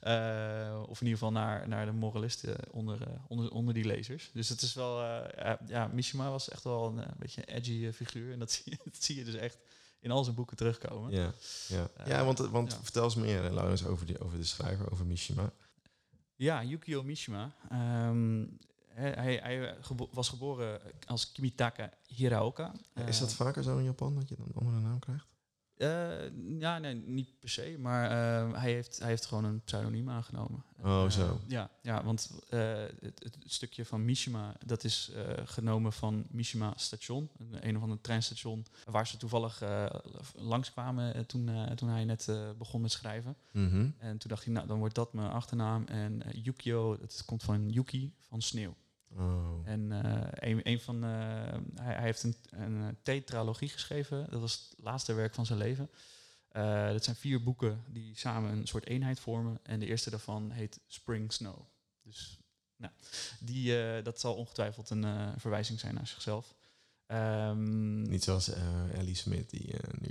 [0.00, 4.30] Eh, of in ieder geval naar, naar de moralisten onder, onder, onder die lezers.
[4.32, 5.02] Dus het is wel...
[5.02, 8.32] eh, ja, ja, Mishima was echt wel een, beetje een edgy figuur.
[8.32, 9.58] En dat zie, je, dat zie je dus echt
[10.00, 11.12] in al zijn boeken terugkomen.
[11.12, 11.32] Ja,
[11.68, 11.90] ja.
[12.04, 12.78] Ja want, want ja.
[12.82, 15.52] vertel eens meer, Laurens, over, die, over de schrijver, over Mishima.
[16.36, 17.54] Ja, Yukio Mishima.
[17.70, 18.44] Ehm,
[19.02, 22.72] hij, hij, gebo- was geboren als Kimitaka Hiraoka.
[23.06, 25.26] is dat Eh, vaker zo in Japan, dat je dan een andere naam krijgt?
[25.76, 27.76] Eh, ja, nee, niet per se.
[27.78, 30.64] Maar eh, hij, heeft, hij heeft gewoon een pseudoniem aangenomen.
[30.82, 31.40] Oh, Eh, zo.
[31.46, 32.60] Ja, ja want eh,
[33.00, 37.30] het, het stukje van Mishima, dat is eh, genomen van Mishima Station.
[37.38, 39.86] Een, een of ander treinstation waar ze toevallig eh,
[40.34, 43.36] langskwamen eh, toen, eh, toen hij net eh, begon met schrijven.
[43.52, 43.88] Mhm.
[43.98, 45.84] En toen dacht hij, nou, dan wordt dat mijn achternaam.
[45.86, 48.74] En eh, Yukio, het komt van Yuki, van sneeuw.
[49.16, 49.60] Oh.
[49.64, 51.10] En eh, een, een van, eh,
[51.74, 54.26] hij, hij heeft een, een eh, tetralogie geschreven.
[54.30, 55.90] Dat was het laatste werk van zijn leven.
[56.48, 59.58] Eh, dat zijn vier boeken die samen een soort eenheid vormen.
[59.62, 61.58] En de eerste daarvan heet Spring Snow.
[62.02, 62.38] Dus
[62.76, 62.92] nou,
[63.40, 66.54] die, dat zal ongetwijfeld een verwijzing zijn naar zichzelf.
[67.06, 68.50] Ehm, Niet zoals
[68.92, 70.10] Ellie Smith, die nu...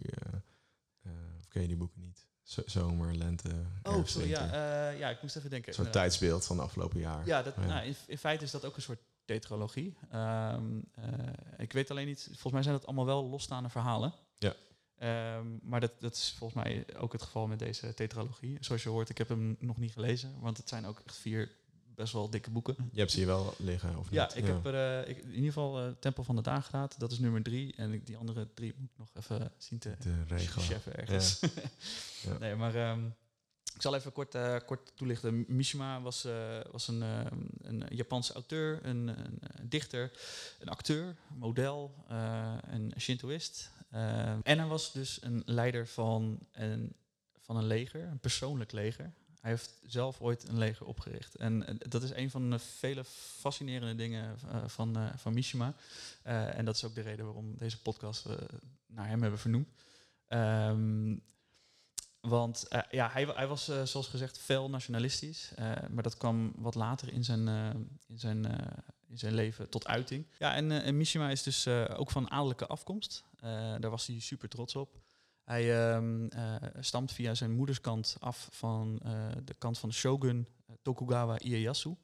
[1.38, 2.25] of ken je die boeken niet?
[2.66, 3.50] Zomer, lente,
[3.84, 4.46] oh, sorry, ja,
[4.92, 5.70] eh, ja, ik moest even denken.
[5.70, 7.26] Een soort tijdsbeeld van de afgelopen jaar.
[7.26, 7.66] Ja, dat, Ja.
[7.66, 9.98] Nou, in, in feite is dat ook een soort tetralogie.
[10.12, 11.04] Ehm, eh,
[11.58, 14.14] ik weet alleen niet, volgens mij zijn dat allemaal wel losstaande verhalen.
[14.38, 14.56] Ja.
[14.98, 18.58] Ehm, maar dat, dat is volgens mij ook het geval met deze tetralogie.
[18.60, 21.52] Zoals je hoort, ik heb hem nog niet gelezen, want het zijn ook echt vier
[21.96, 22.76] best wel dikke boeken.
[22.92, 24.36] Je hebt ze hier wel liggen, of Ja, niet?
[24.38, 27.00] ik heb er eh, ik, in ieder geval eh, Tempel van de Dageraad.
[27.00, 27.74] Dat is nummer drie.
[27.76, 29.92] En ik- die andere drie moet ik nog even zien te
[30.48, 31.40] cheffen ergens.
[32.24, 32.38] Ja.
[32.38, 33.06] Nee, maar ehm,
[33.76, 35.46] ik zal even kort, eh, kort toelichten.
[35.48, 36.28] Mishima was,
[36.72, 37.20] was een, eh,
[37.62, 40.12] een Japanse auteur, een, een, een dichter,
[40.60, 41.96] een acteur, model,
[42.70, 43.72] een Shintoïst.
[44.44, 46.94] En hij was dus een leider van een,
[47.40, 49.14] van een leger, een persoonlijk leger.
[49.46, 51.36] Hij heeft zelf ooit een leger opgericht.
[51.36, 53.04] En eh, dat is een van de vele
[53.40, 55.74] fascinerende dingen eh, van, eh, van Mishima.
[56.24, 58.48] En dat is ook de reden waarom deze podcast we
[58.88, 59.68] naar hem hebben vernoemd.
[60.28, 61.16] Ehm,
[62.22, 65.52] want ja, hij, hij was, zoals gezegd, fel nationalistisch.
[65.90, 67.48] maar dat kwam wat later in zijn,
[68.08, 68.46] in zijn,
[69.08, 70.28] in zijn leven tot uiting.
[70.40, 73.24] Ja, en, en Mishima is dus ook van adellijke afkomst.
[73.80, 74.98] Daar was hij super trots op.
[75.46, 79.12] Hij ehm, eh, stamt via zijn moederskant af van eh,
[79.44, 81.96] de kant van de shogun eh, Tokugawa Ieyasu.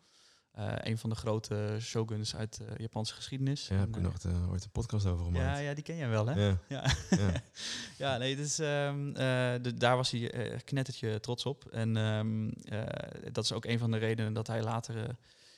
[0.51, 3.67] Eh, een van de grote shoguns uit de Japanse geschiedenis.
[3.67, 5.45] Ja, heb ik En, nog de, ooit een podcast over gemaakt.
[5.45, 6.45] ja, ja, die ken jij wel, hè?
[6.45, 7.31] Ja, Ja, ja.
[7.97, 11.65] ja nee, dus, de, daar was hij knettertje trots op.
[11.65, 15.15] En ehm, eh, dat is ook een van de redenen dat hij later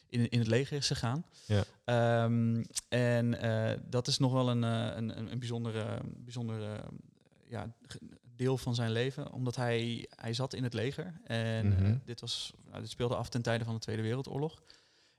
[0.10, 1.26] in, in het leger is gegaan.
[1.46, 1.64] Ja.
[2.90, 3.38] En
[3.90, 6.84] dat is nog wel een, een, een, bijzondere, bijzondere
[7.54, 7.74] ja,
[8.36, 9.32] deel van zijn leven.
[9.32, 11.20] Omdat hij, hij zat in het leger.
[11.24, 11.98] En eh, Mhm.
[12.06, 14.64] dit, was, nou, dit speelde af ten tijde van de Tweede Wereldoorlog.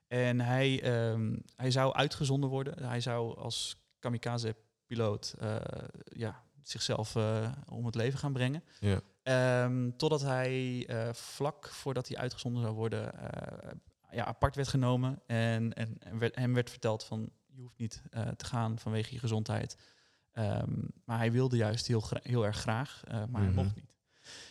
[0.06, 2.86] En hij, ehm, hij zou uitgezonden worden.
[2.88, 5.56] Hij zou als kamikaze-piloot eh,
[6.04, 8.64] ja, zichzelf eh, om het leven gaan brengen.
[9.22, 13.72] Ehm, totdat hij eh, vlak voordat hij uitgezonden zou worden, eh,
[14.10, 15.22] ja, apart werd genomen.
[15.26, 19.12] En, en, en werd, hem werd verteld van je hoeft niet eh, te gaan vanwege
[19.12, 19.76] je gezondheid.
[20.34, 20.72] Ehm,
[21.04, 23.58] maar hij wilde juist heel, heel erg graag, eh, maar hij Mhm.
[23.62, 23.92] mocht niet.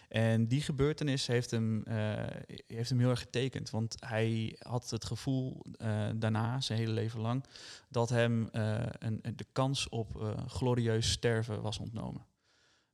[0.08, 2.24] En die gebeurtenis heeft hem, eh,
[2.68, 3.70] heeft hem heel erg getekend.
[3.70, 7.46] Want hij had het gevoel eh, daarna, zijn hele leven lang,
[7.90, 12.26] dat hem een, de kans op glorieus sterven was ontnomen.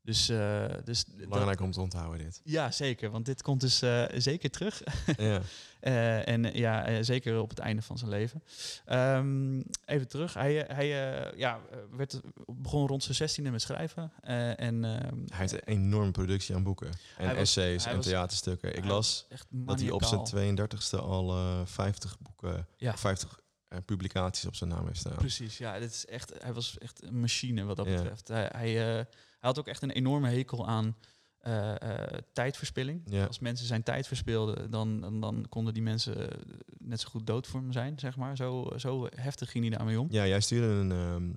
[0.10, 2.41] Dus, eh, dus dat- Belangrijk om te onthouden dit.
[2.43, 3.10] ja, zeker.
[3.10, 4.82] Want dit komt dus eh, zeker terug.
[5.17, 5.41] ja.
[5.80, 8.43] Eh, en ja, zeker op het einde van zijn leven.
[8.86, 10.34] Ehm, even terug.
[10.34, 10.88] Hij, hij
[11.38, 11.60] ja,
[11.91, 14.12] werd, begon rond zijn zestiende met schrijven.
[14.22, 16.89] En ehm, Hij heeft een enorme productie aan boeken.
[17.17, 18.76] En was- essays en was- theaterstukken.
[18.78, 20.67] Ik las echt dat hij op zijn maniacaal.
[20.67, 22.98] 32e al eh 50 boeken, Ja.
[22.98, 23.38] 50 eh,
[23.86, 25.16] publicaties op zijn naam heeft staan.
[25.16, 25.80] Precies, ja.
[25.80, 27.96] Dit is echt, hij was echt een machine wat dat Ja.
[27.96, 28.28] betreft.
[28.28, 29.06] Hij, hij, eh, hij
[29.40, 30.96] had ook echt een enorme hekel aan
[31.40, 33.02] eh, eh, tijdverspilling.
[33.06, 33.26] Ja.
[33.26, 36.38] Als mensen zijn tijd verspeelden, dan, dan, dan konden die mensen eh,
[36.78, 38.38] net zo goed dood voor hem zijn, zeg maar.
[38.38, 40.08] Zo, zo heftig ging hij daarmee om.
[40.12, 40.92] Ja, jij stuurde een...
[40.92, 41.32] ehm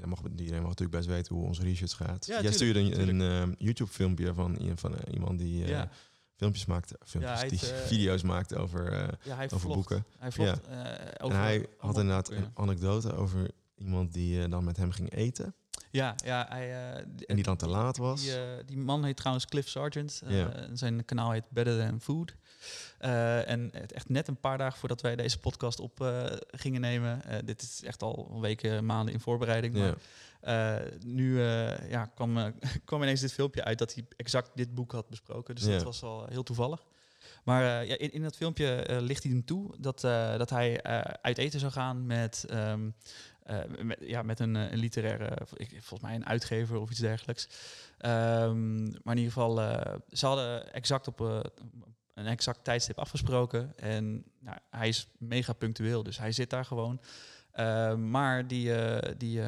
[0.00, 2.26] ja, mag iedereen mag natuurlijk best weten hoe onze research gaat.
[2.26, 2.54] Ja, jij tuurlijk,
[2.86, 5.90] stuurde een, een ehm, YouTube-filmpje van, van eh, iemand die eh, Ja.
[6.36, 9.74] Filmpjes maakte, filmpjes, die eh, video's maakte over, eh, Ja, over vlogt.
[9.74, 10.04] boeken.
[10.18, 10.78] Hij vlogt, eh,
[11.20, 15.12] over en hij had inderdaad boeken, een anekdote over iemand die dan met hem ging
[15.12, 15.54] eten.
[15.90, 16.72] Ja, ja hij,
[17.26, 18.22] En die dan te laat was.
[18.22, 20.22] Die, die man heet trouwens Cliff Sargent.
[20.26, 22.34] En Zijn kanaal heet Better Than Food.
[22.98, 26.14] En het echt net een paar dagen voordat wij deze podcast op
[26.46, 27.20] gingen nemen.
[27.44, 29.74] dit is echt al weken, maanden in voorbereiding.
[29.74, 29.94] Maar
[30.44, 32.46] eh, nu eh, ja, kwam, eh,
[32.84, 35.54] kwam ineens dit filmpje uit dat hij exact dit boek had besproken.
[35.54, 35.70] Dus Ja.
[35.70, 36.84] dat was al heel toevallig.
[37.44, 40.00] Maar ja, in, in dat filmpje ligt hij hem toe dat,
[40.38, 40.82] dat hij
[41.22, 42.90] uit eten zou gaan met, ehm,
[43.42, 47.48] eh, met, ja, met een, een literaire, ik- volgens mij een uitgever of iets dergelijks.
[47.98, 49.56] Ehm, maar in ieder geval,
[50.10, 53.72] ze hadden exact op een exact tijdstip afgesproken.
[53.76, 57.00] En nou, hij is mega punctueel, dus hij zit daar gewoon.
[57.52, 58.72] Ehm, maar die,
[59.16, 59.40] die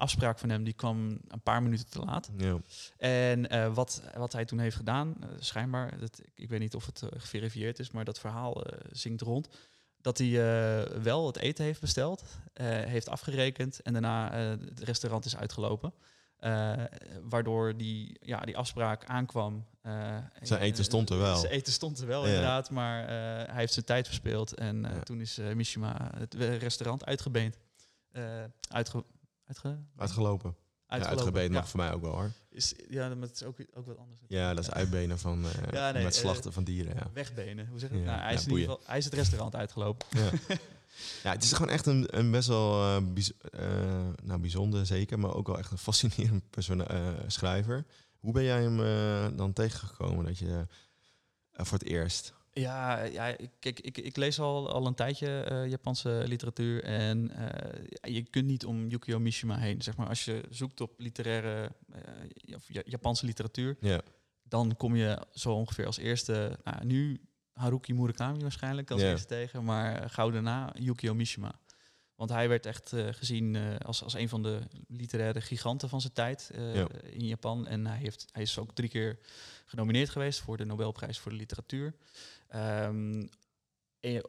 [0.00, 2.30] afspraak van hem die kwam een paar minuten te laat.
[2.36, 2.58] Ja.
[2.96, 6.86] En eh, wat, wat hij toen heeft gedaan, eh, schijnbaar, dat, ik, weet niet of
[6.86, 9.48] het eh, geverifieerd is, maar dat verhaal zingt rond.
[10.02, 10.30] Dat hij
[11.02, 12.24] wel het eten heeft besteld,
[12.62, 15.92] heeft afgerekend en daarna het restaurant is uitgelopen.
[17.22, 19.66] Waardoor die, ja, die afspraak aankwam.
[19.82, 21.36] eh, Zijn eten stond er wel.
[21.36, 22.28] Zijn eten stond er wel, Ja.
[22.28, 22.70] inderdaad.
[22.70, 23.06] Maar
[23.46, 24.54] hij heeft zijn tijd verspeeld.
[24.54, 25.00] En Ja.
[25.00, 27.56] toen is Mishima het restaurant uitgebeend.
[28.68, 29.04] Uitge,
[29.50, 30.56] uitge, Uitgelopen.
[30.56, 31.24] Ja, uitgelopen.
[31.24, 31.60] uitgebeten Ja.
[31.60, 32.30] mag voor mij ook wel hoor.
[32.50, 34.20] Is, ja, maar het is ook, ook wat anders.
[34.28, 36.94] Ja, dat is uitbenen van eh, Ja, nee, met eh, slachten van dieren.
[36.94, 37.10] Ja.
[37.12, 38.04] Wegbenen, hoe zeg je dat?
[38.04, 40.06] Nou, hij, ja, is in ieder geval, hij is het restaurant uitgelopen.
[40.10, 40.30] Ja.
[41.24, 45.18] ja, het is gewoon echt een, een best wel eh, bijz- eh, nou, bijzonder zeker,
[45.18, 47.84] maar ook wel echt een fascinerend eh, schrijver.
[48.18, 50.66] Hoe ben jij hem eh, dan tegengekomen dat je
[51.50, 52.34] eh, voor het eerst?
[52.52, 56.82] Ja, ja ik- kijk, ik, ik lees al, al een tijdje eh, Japanse literatuur.
[56.84, 59.82] En eh, je kunt niet om Yukio Mishima heen.
[59.82, 61.72] Zeg maar, als je zoekt op literaire,
[62.54, 64.00] of Ja- Japanse literatuur, Ja,
[64.42, 66.58] dan kom je zo ongeveer als eerste.
[66.64, 67.20] Nou, nu
[67.52, 69.10] Haruki Murakami waarschijnlijk als Ja.
[69.10, 71.52] eerste tegen, maar gauw daarna Yukio Mishima.
[72.14, 76.50] Want hij werd echt gezien als, als een van de literaire giganten van zijn tijd
[76.54, 76.86] Ja.
[77.02, 77.66] in Japan.
[77.66, 79.18] En hij, heeft, hij is ook drie keer
[79.66, 81.94] genomineerd geweest voor de Nobelprijs voor de literatuur.
[82.50, 83.22] Ehm,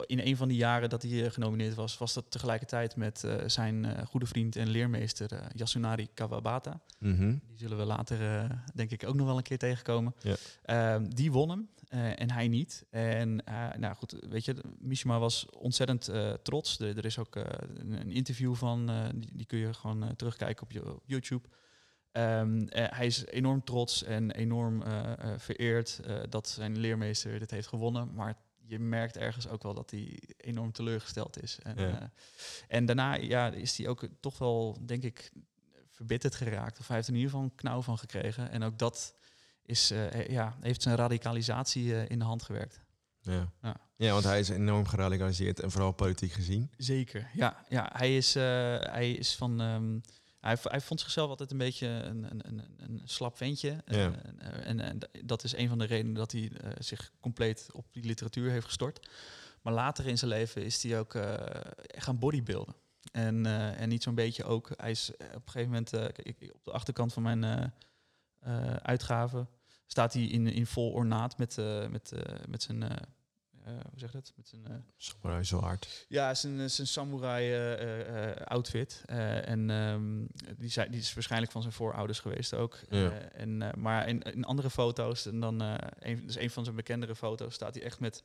[0.06, 3.34] in een van die jaren dat hij eh, genomineerd was, was dat tegelijkertijd met eh,
[3.46, 6.80] zijn eh, goede vriend en leermeester Yasunari Kawabata.
[6.98, 7.36] Mhm.
[7.46, 10.14] Die zullen we later, denk ik, ook nog wel een keer tegenkomen.
[10.22, 10.36] Ja.
[10.62, 11.68] Ehm, die won hem
[12.16, 12.84] en hij niet.
[12.90, 13.44] En
[13.78, 16.10] nou goed, weet je, Mishima was ontzettend
[16.42, 16.78] trots.
[16.78, 20.94] Er, er is ook een, interview van, die, die kun je gewoon terugkijken op, je,
[20.94, 21.48] op YouTube.
[22.12, 27.50] Ehm, eh, hij is enorm trots en enorm eh, eh, vereerd dat zijn leermeester dit
[27.50, 28.14] heeft gewonnen.
[28.14, 31.58] Maar je merkt ergens ook wel dat hij enorm teleurgesteld is.
[31.62, 32.12] En, Ja.
[32.68, 35.32] en daarna ja, is hij ook toch wel, denk ik,
[35.90, 36.78] verbitterd geraakt.
[36.78, 38.50] Of hij heeft er in ieder geval een knauw van gekregen.
[38.50, 39.14] En ook dat
[39.64, 39.92] is,
[40.28, 42.80] ja, heeft zijn radicalisatie in de hand gewerkt.
[43.20, 43.52] Ja.
[43.62, 43.76] Ja.
[43.96, 46.70] ja, want hij is enorm geradicaliseerd en vooral politiek gezien.
[46.76, 47.64] Zeker, ja.
[47.68, 49.60] ja hij, is, hij is van...
[49.60, 49.98] ehm,
[50.42, 53.82] hij, hij vond zichzelf altijd een beetje een, een, een, een slap ventje.
[53.86, 54.12] Ja.
[54.22, 57.12] En, eh, en, en d- dat is een van de redenen dat hij eh, zich
[57.20, 59.08] compleet op die literatuur heeft gestort.
[59.62, 61.34] Maar later in zijn leven is hij ook eh,
[61.96, 62.74] gaan bodybuilden.
[63.12, 64.70] En, eh, en niet zo'n beetje ook.
[64.76, 67.64] Hij is eh, op een gegeven moment, eh, ik, op de achterkant van mijn eh
[68.38, 69.46] eh, uitgave,
[69.86, 72.96] staat hij in, in vol ornaat met, eh, met, eh, met zijn, eh, eh,
[73.64, 74.32] hoe zeg je dat?
[74.36, 76.06] Met zijn, eh, Samurai zo hard.
[76.08, 79.02] ja, zijn, zijn samurai eh, eh, eh, outfit.
[79.06, 80.24] Eh, en ehm,
[80.58, 82.78] die, zei, die is waarschijnlijk van zijn voorouders geweest ook.
[82.88, 83.10] Ja.
[83.10, 86.64] Eh, en, eh, maar in, in andere foto's, en dan eh, een, dus een van
[86.64, 88.22] zijn bekendere foto's, staat hij echt met,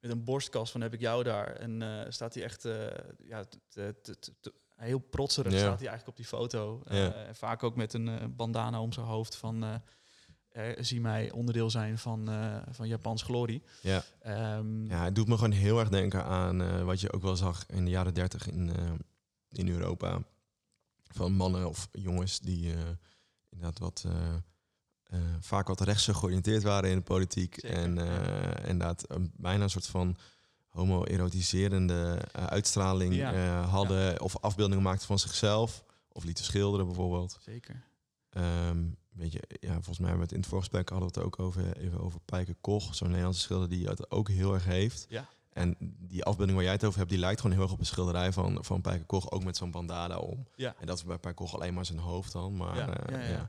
[0.00, 1.46] met een borstkas van heb ik jou daar.
[1.56, 2.86] En eh, staat hij echt eh,
[3.18, 5.58] ja, te- te- te- te- te- heel protserig Ja.
[5.58, 6.82] staat hij eigenlijk op die foto.
[6.84, 7.12] Eh, Ja.
[7.12, 9.80] en vaak ook met een eh, bandana om zijn hoofd van eh, eh,
[10.78, 13.62] zie mij onderdeel zijn van, eh, van Japans glorie.
[13.82, 14.04] Ja.
[14.20, 17.36] Ehm, ja, het doet me gewoon heel erg denken aan eh, wat je ook wel
[17.36, 18.92] zag in de jaren dertig in, eh,
[19.48, 20.22] in Europa.
[21.08, 22.78] Van mannen of jongens die eh,
[23.50, 24.34] inderdaad wat, eh,
[25.02, 27.54] eh, vaak wat rechtse georiënteerd waren in de politiek.
[27.60, 28.58] Zeker, en eh, ja.
[28.58, 30.16] inderdaad een, bijna een soort van
[30.68, 34.20] homo-erotiserende eh, uitstraling Ja, eh, hadden.
[34.20, 35.84] Of afbeeldingen maakten van zichzelf.
[36.12, 37.38] Of lieten schilderen bijvoorbeeld.
[37.40, 37.84] Zeker.
[38.30, 38.84] Ehm,
[39.16, 41.76] weet je, ja, volgens mij het in het vorige gesprek hadden we het ook over,
[41.76, 45.06] even over Pijke Koch, zo'n Nederlandse schilder die het ook heel erg heeft.
[45.08, 45.26] Ja.
[45.52, 47.86] En die afbeelding waar jij het over hebt, die lijkt gewoon heel erg op een
[47.86, 50.46] schilderij van, van Pijke Koch, ook met zo'n bandana om.
[50.54, 50.74] Ja.
[50.80, 53.28] En dat is bij Pijke Koch alleen maar zijn hoofd dan, maar Ja, eh, ja,
[53.28, 53.48] ja.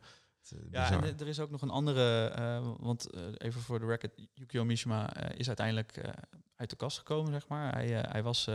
[0.72, 4.12] ja, en er- is ook nog een andere, eh, want eh, even voor de record,
[4.34, 6.02] Yukio Mishima is uiteindelijk
[6.56, 7.74] uit de kast gekomen, zeg maar.
[7.74, 8.48] Hij, hij, was,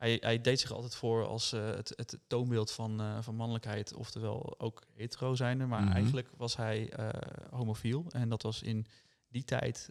[0.00, 3.94] hij, hij deed zich altijd voor als eh, het, het toonbeeld van, eh, van mannelijkheid,
[3.94, 5.66] oftewel ook hetero zijnde.
[5.66, 5.92] Maar Mhm.
[5.92, 7.08] eigenlijk was hij eh,
[7.50, 8.86] homofiel en dat was in
[9.28, 9.88] die tijd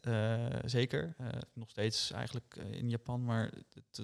[0.65, 1.15] zeker.
[1.53, 3.51] Nog steeds eigenlijk in Japan, maar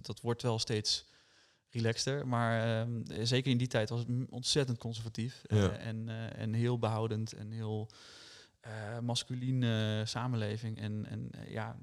[0.02, 1.06] dat wordt wel steeds
[1.70, 2.28] relaxter.
[2.28, 5.42] Maar ehm, zeker in die tijd was het ontzettend conservatief.
[5.44, 5.70] Ja.
[5.72, 7.90] en, en heel behoudend en heel
[8.60, 10.78] eh masculine samenleving.
[10.80, 11.78] En, en ja,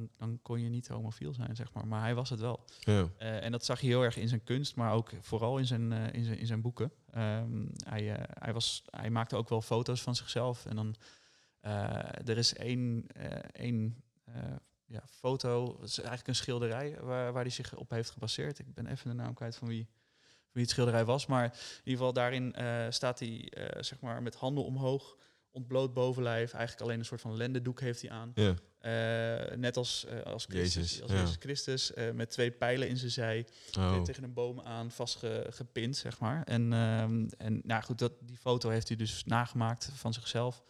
[0.00, 1.86] dan, dan kon je niet homofiel zijn, zeg maar.
[1.86, 2.64] Maar hij was het wel.
[2.80, 3.08] ja.
[3.18, 5.92] Eh, en dat zag je heel erg in zijn kunst, maar ook vooral in zijn,
[5.92, 6.92] eh, in zijn, in zijn boeken.
[7.10, 10.66] Ehm, hij, eh, hij, was, hij maakte ook wel foto's van zichzelf.
[10.66, 10.94] En dan,
[12.24, 13.06] er is één,
[13.52, 14.04] één
[14.86, 18.58] ja, foto, het is eigenlijk een schilderij waar, waar hij zich op heeft gebaseerd.
[18.58, 19.88] Ik ben even de naam kwijt van wie,
[20.52, 21.26] wie het schilderij was.
[21.26, 21.50] Maar in
[21.84, 22.54] ieder geval daarin
[22.92, 25.16] staat hij zeg maar met handen omhoog,
[25.50, 26.52] ontbloot bovenlijf.
[26.52, 28.32] Eigenlijk alleen een soort van lendendoek heeft hij aan.
[28.34, 28.54] ja.
[28.80, 31.20] Eh, net als, eh, als Christus, Jezus, als ja.
[31.20, 33.46] Jezus Christus, eh, met twee pijlen in zijn zij,
[33.78, 34.02] Oh.
[34.02, 36.42] tegen een boom aan vastgepind, zeg maar.
[36.44, 40.64] En, ehm, en nou goed, dat, die foto heeft hij dus nagemaakt van zichzelf.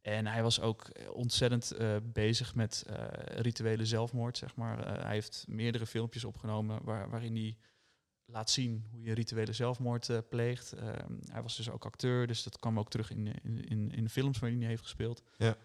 [0.00, 2.84] En hij was ook ontzettend bezig met
[3.24, 5.02] rituele zelfmoord, zeg maar.
[5.02, 7.56] Hij heeft meerdere filmpjes opgenomen waar, waarin hij
[8.24, 10.72] laat zien hoe je rituele zelfmoord pleegt.
[10.72, 14.04] Ehm, hij was dus ook acteur, dus dat kwam ook terug in, in, in, in
[14.04, 15.22] de films waarin hij heeft gespeeld.
[15.36, 15.56] Ja.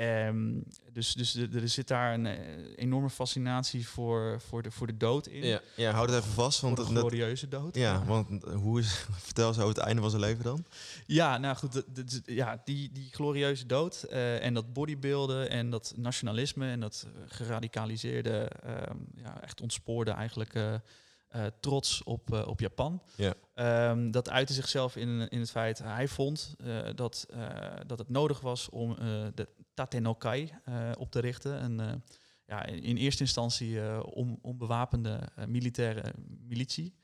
[0.00, 0.60] Ehm,
[0.92, 2.38] dus dus er, er zit daar een eh,
[2.76, 5.46] enorme fascinatie voor, voor, de, voor de dood in.
[5.46, 7.74] Ja, ja, houd het even vast, Voor want de dat- glorieuze dood.
[7.76, 10.64] ja, want hoe is, vertel eens over het einde van zijn leven dan.
[11.06, 11.82] Ja, nou goed,
[12.24, 18.50] ja, die, die glorieuze dood eh, en dat bodybuilden en dat nationalisme en dat geradicaliseerde,
[18.62, 20.74] ehm, ja, echt ontspoorde eigenlijk eh,
[21.60, 23.02] trots op, op Japan.
[23.14, 23.34] Ja.
[23.54, 26.54] Ehm, dat uitte zichzelf in, in het feit, hij vond
[26.94, 27.26] dat,
[27.86, 28.94] dat het nodig was om
[29.34, 29.48] de
[29.80, 31.64] Tatenokai eh, op te richten.
[31.64, 31.92] Een, eh,
[32.46, 34.02] ja, in, in eerste instantie eh
[34.42, 36.14] onbewapende militaire
[36.48, 36.94] militie.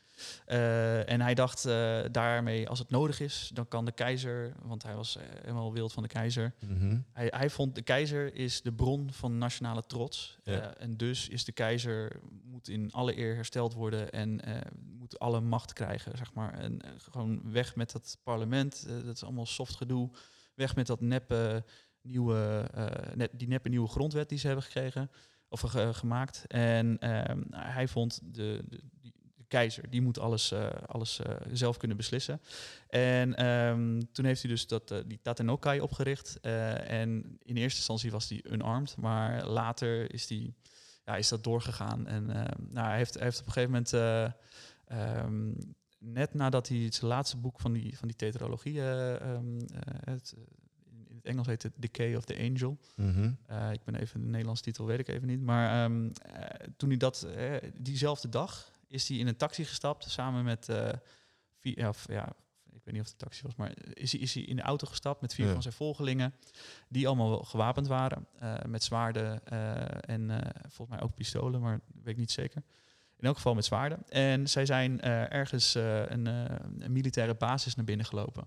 [0.47, 1.65] En hij dacht
[2.13, 6.03] daarmee, als het nodig is, dan kan de keizer, want hij was helemaal wild van
[6.03, 6.55] de keizer.
[6.67, 6.99] Mhm.
[7.13, 10.39] Hij, hij vond de keizer is de bron van nationale trots.
[10.43, 10.75] Ja.
[10.75, 14.41] En dus is de keizer moet in alle eer hersteld worden en
[14.99, 16.53] moet alle macht krijgen, zeg maar.
[16.53, 18.87] En gewoon weg met dat parlement.
[19.05, 20.11] dat is allemaal soft gedoe.
[20.55, 21.65] Weg met dat neppe
[22.07, 25.11] nieuwe, eh, net, die neppe nieuwe grondwet die ze hebben gekregen
[25.49, 26.45] of ge- gemaakt.
[26.47, 28.81] En ehm, hij vond de, de,
[29.35, 32.41] de keizer, die moet alles, eh, alles eh, zelf kunnen beslissen.
[32.89, 36.41] En ehm, toen heeft hij dus dat, eh, die Tatenokai opgericht.
[36.41, 40.55] eh, en in eerste instantie was die unarmed, maar later is, die,
[41.05, 42.07] ja, is dat doorgegaan.
[42.07, 45.27] En ehm, nou, hij, heeft, hij heeft op een gegeven moment, eh,
[45.99, 49.41] net nadat hij zijn laatste boek van die, van die tetralogie, eh, eh,
[50.05, 50.66] het, eh, in het
[51.27, 52.79] Engels heet het Decay of the Angel.
[52.97, 53.31] Mhm.
[53.47, 55.41] Eh, ik ben even de Nederlandse titel, weet ik even niet.
[55.41, 60.11] Maar ehm, eh, toen hij dat, eh, diezelfde dag, is hij in een taxi gestapt
[60.11, 60.65] samen met
[61.59, 62.29] vier, ja, of, ja,
[62.73, 64.87] ik weet niet of het taxi was, maar is hij, is hij in de auto
[64.87, 65.53] gestapt met vier Ja.
[65.53, 66.35] van zijn volgelingen,
[66.89, 68.27] die allemaal gewapend waren,
[68.67, 69.45] met zwaarden
[70.01, 72.63] en volgens mij ook pistolen, maar weet ik niet zeker.
[73.17, 74.09] In elk geval met zwaarden.
[74.09, 78.47] En zij zijn ergens een, een militaire basis naar binnen gelopen.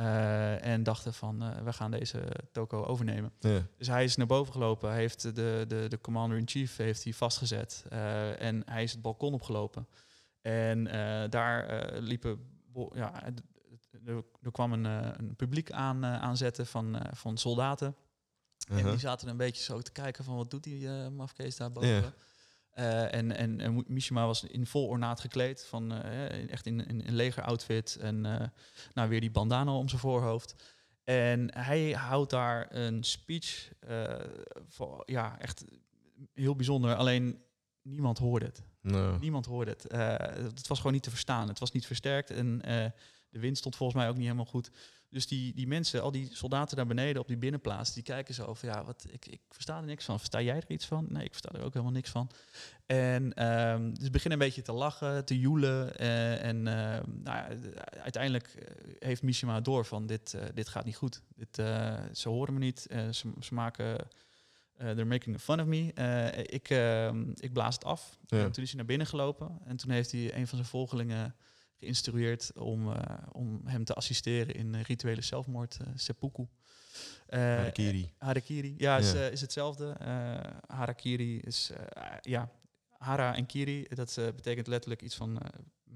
[0.00, 3.32] Eh, en dachten van, eh, we gaan deze toko overnemen.
[3.38, 3.66] Ja.
[3.76, 8.40] Dus hij is naar boven gelopen, heeft de, de, de commander-in-chief heeft hij vastgezet eh,
[8.42, 9.88] en hij is het balkon opgelopen.
[10.40, 10.84] En
[11.30, 12.38] daar liepen,
[12.92, 13.24] ja,
[14.04, 14.84] er, er kwam een,
[15.18, 17.86] een publiek aan, aanzetten van, van soldaten.
[17.86, 18.90] En Uh-huh.
[18.90, 21.88] die zaten een beetje zo te kijken van wat doet die mafkees daar boven.
[21.88, 22.12] Ja.
[22.70, 27.02] Eh, en, en, en Mishima was in vol ornaat gekleed, van, eh, echt in, in
[27.06, 28.46] een legeroutfit en eh,
[28.94, 30.54] nou, weer die bandana om zijn voorhoofd.
[31.04, 33.72] En hij houdt daar een speech,
[34.68, 35.64] voor, ja, echt
[36.34, 36.94] heel bijzonder.
[36.94, 37.42] Alleen
[37.82, 38.62] niemand hoorde het.
[39.20, 39.92] Niemand hoorde het.
[40.52, 41.48] Het was gewoon niet te verstaan.
[41.48, 42.62] Het was niet versterkt en
[43.30, 44.70] de wind stond volgens mij ook niet helemaal goed.
[45.10, 48.54] Dus die, die mensen, al die soldaten daar beneden op die binnenplaats, die kijken zo
[48.54, 50.18] van ja, wat, ik, ik versta er niks van.
[50.18, 51.06] Versta jij er iets van?
[51.08, 52.30] Nee, ik versta er ook helemaal niks van.
[52.86, 55.96] En ehm, dus beginnen een beetje te lachen, te joelen.
[55.96, 57.48] eh, en ehm, nou ja,
[58.02, 61.22] uiteindelijk eh, heeft Mishima door van dit, eh, dit gaat niet goed.
[61.36, 61.54] Dit,
[62.12, 62.86] ze horen me niet.
[63.10, 64.08] ze, ze maken.
[64.76, 65.92] they're making fun of me.
[66.46, 68.18] Ik, ehm, ik blaas het af.
[68.26, 68.38] Ja.
[68.38, 69.58] En toen is hij naar binnen gelopen.
[69.64, 71.34] En toen heeft hij een van zijn volgelingen
[71.80, 76.46] geïnstrueerd om, eh, om hem te assisteren in eh, rituele zelfmoord, eh, seppuku.
[77.28, 78.12] Harakiri.
[78.18, 79.26] Harakiri, ja, is, Ja.
[79.28, 79.96] is hetzelfde.
[80.66, 82.50] Harakiri is, eh, ja,
[82.98, 85.40] hara en kiri, dat betekent letterlijk iets van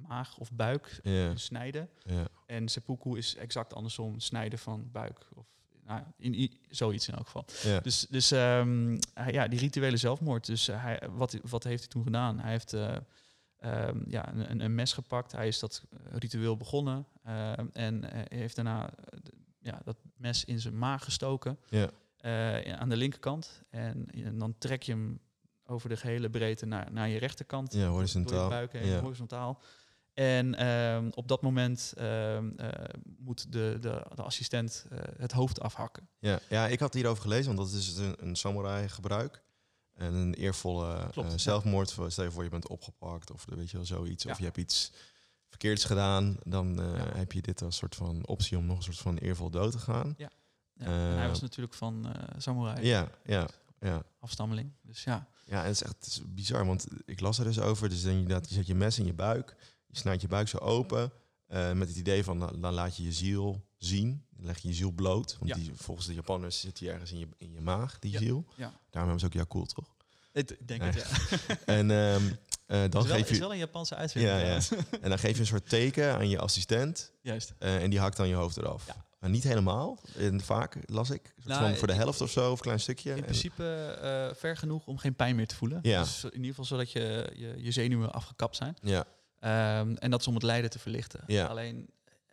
[0.08, 1.00] maag of buik,
[1.34, 1.88] snijden.
[2.02, 2.26] ja.
[2.46, 5.18] En seppuku is exact andersom, snijden van buik.
[5.34, 5.46] Of
[5.86, 7.44] nou, in, zoiets in elk geval.
[7.82, 10.46] Dus, dus ehm, hij- ja, die rituele zelfmoord.
[10.46, 12.38] Dus hij, wat, wat heeft hij toen gedaan?
[12.40, 12.76] Hij heeft
[13.64, 15.32] ehm, ja, een, een- mes gepakt.
[15.32, 17.06] Hij is dat eh, ritueel begonnen.
[17.24, 19.18] ehm, en eh, heeft daarna eh,
[19.60, 21.58] ja, dat mes in zijn maag gestoken.
[21.68, 21.90] Ja.
[22.78, 23.62] aan de linkerkant.
[23.70, 25.20] En, en dan trek je hem
[25.66, 27.72] over de gehele breedte naar, naar je rechterkant.
[27.72, 28.42] Ja, Door horizontaal.
[28.42, 29.00] je buik heen, Ja.
[29.00, 29.60] horizontaal.
[30.14, 31.92] En ehm, op dat moment
[33.18, 34.86] moet de, de, de assistent
[35.18, 36.08] het hoofd afhakken.
[36.18, 39.42] Ja, ja, ik had hierover gelezen, want dat is een, een samurai gebruik.
[39.94, 41.92] En een eervolle eh, zelfmoord.
[41.92, 44.24] Voor- Stel je voor, je bent opgepakt of weet je wel zoiets.
[44.24, 44.30] Ja.
[44.30, 44.92] Of je hebt iets
[45.48, 46.36] verkeerds gedaan.
[46.44, 47.16] Dan eh, Ja.
[47.16, 49.78] heb je dit als soort van optie om nog een soort van eervol dood te
[49.78, 50.14] gaan.
[50.16, 50.30] Ja,
[50.76, 53.48] en hij Eh, was natuurlijk van eh samurai, Ja, ja,
[53.80, 54.02] ja.
[54.20, 54.72] afstammeling.
[54.82, 57.60] Dus ja, Ja, en het is echt het is bizar, want ik las er dus
[57.60, 57.88] over.
[57.88, 59.56] Dus inderdaad, je zet je mes in je buik.
[59.86, 61.12] Je snijdt je buik zo open.
[61.46, 64.24] eh, met het idee van, dan laat je je ziel zien.
[64.36, 65.36] Dan leg je je ziel bloot.
[65.38, 65.56] Want Ja.
[65.56, 68.18] die, volgens de Japanners zit die ergens in je, in je maag, die Ja.
[68.18, 68.44] ziel.
[68.56, 68.72] ja.
[68.90, 69.92] Daarom hebben ze ook Yakult, toch?
[70.32, 70.90] Ik denk Nee.
[70.90, 71.06] het,
[71.46, 71.56] ja.
[71.74, 72.22] En ehm,
[72.66, 73.38] eh, dan is, wel, geef is je...
[73.42, 74.34] wel een Japanse uitvinding.
[74.38, 74.60] Ja, ja.
[75.02, 77.12] En dan geef je een soort teken aan je assistent.
[77.22, 77.54] Juist.
[77.58, 78.86] eh, en die hakt dan je hoofd eraf.
[78.86, 79.04] Ja.
[79.20, 79.98] Maar niet helemaal.
[80.16, 81.34] En vaak las ik.
[81.44, 83.10] Nou, van voor de helft of zo, of een klein stukje.
[83.10, 83.64] In En- principe
[84.02, 85.78] eh, ver genoeg om geen pijn meer te voelen.
[85.82, 86.02] Ja.
[86.02, 88.76] Dus in ieder geval zodat je, je, je zenuwen afgekapt zijn.
[88.82, 89.04] ja,
[89.40, 91.20] Ehm, en dat is om het lijden te verlichten.
[91.26, 91.46] Ja.
[91.46, 91.88] Alleen,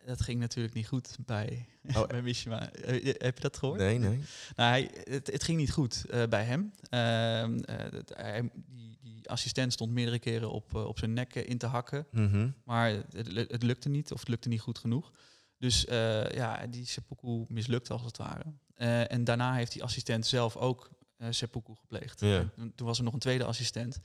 [0.06, 2.06] dat ging natuurlijk niet goed bij, Oh.
[2.08, 2.72] bij Mishima.
[2.72, 3.78] Eh, heb je dat gehoord?
[3.78, 4.18] nee, nee.
[4.56, 6.72] Nou, hij, het, het ging niet goed eh, bij hem.
[6.90, 11.48] Ehm, eh, hij, die, die assistent stond meerdere keren op, eh, op zijn nek eh,
[11.48, 12.06] in te hakken.
[12.10, 12.50] Mhm.
[12.64, 15.12] Maar het, het lukte niet, of het lukte niet goed genoeg.
[15.58, 18.44] Dus eh, ja, die seppuku mislukte als het ware.
[18.74, 22.18] Eh, en daarna heeft die assistent zelf ook eh seppuku gepleegd.
[22.18, 24.00] Toen- was er nog een tweede assistent.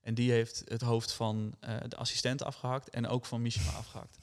[0.00, 4.18] En die heeft het hoofd van eh, de assistent afgehakt en ook van Mishima afgehakt.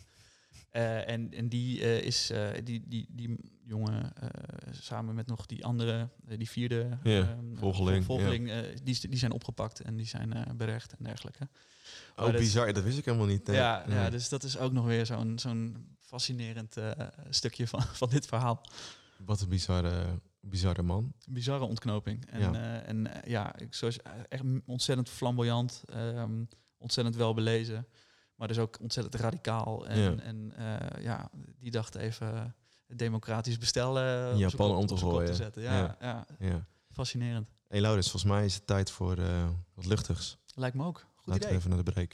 [0.78, 4.14] Eh, en, en die eh, is eh, die, die, die jongen
[4.72, 8.52] samen met nog die andere, die vierde ehm, volgeling, vol- volgeling
[8.84, 11.48] die, die zijn opgepakt en die zijn berecht en dergelijke.
[12.16, 12.74] Oh, Maar bizar.
[12.74, 13.48] Dat wist ik helemaal niet.
[13.48, 13.56] nee.
[13.56, 16.76] Ja, ja, dus dat is ook nog weer zo'n zo'n fascinerend
[17.30, 18.62] stukje van, van dit verhaal.
[19.26, 21.14] Wat een bizarre, bizarre man.
[21.30, 22.26] Bizarre ontknoping.
[22.26, 22.82] En Ja.
[22.82, 23.98] en, ja ik, zoals,
[24.30, 26.44] echt ontzettend flamboyant, ehm,
[26.78, 27.88] ontzettend wel belezen,
[28.38, 29.88] maar dus ook ontzettend radicaal.
[29.88, 30.16] En Ja.
[30.22, 31.30] en, eh, ja
[31.60, 32.56] die dacht even
[32.88, 33.90] het democratisch bestel
[34.34, 35.36] op Japan om te gooien.
[35.36, 35.62] zetten.
[35.62, 35.98] Ja, Ja.
[36.00, 36.26] ja.
[36.40, 36.66] Ja.
[36.92, 37.50] fascinerend.
[37.68, 40.38] Hey Laurens, volgens mij is het tijd voor eh, wat luchtigs.
[40.56, 40.98] Lijkt me ook.
[40.98, 41.50] Goed Laten idee.
[41.50, 42.14] we even naar de break.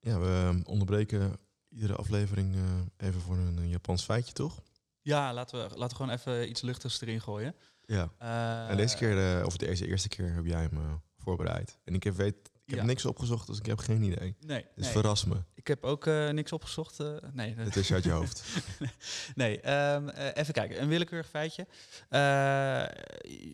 [0.00, 1.36] Ja, we eh, onderbreken
[1.68, 2.54] iedere aflevering
[2.96, 4.62] even voor een, Japans feitje, toch?
[5.02, 7.54] Ja, laten we, laten we gewoon even iets luchtigs erin gooien.
[7.84, 8.12] Ja.
[8.18, 11.78] Eh, En deze keer, eh, of deze eerste keer, heb jij hem eh, voorbereid.
[11.84, 12.84] En ik heb, weet, ik heb Ja.
[12.84, 14.36] niks opgezocht, dus ik heb geen idee.
[14.40, 14.92] Nee, Dus nee.
[14.92, 15.36] verras me.
[15.54, 16.98] ik heb ook niks opgezocht.
[17.32, 18.44] nee, Het is uit je hoofd.
[19.34, 20.82] nee ehm, eh, even kijken.
[20.82, 21.66] Een willekeurig feitje.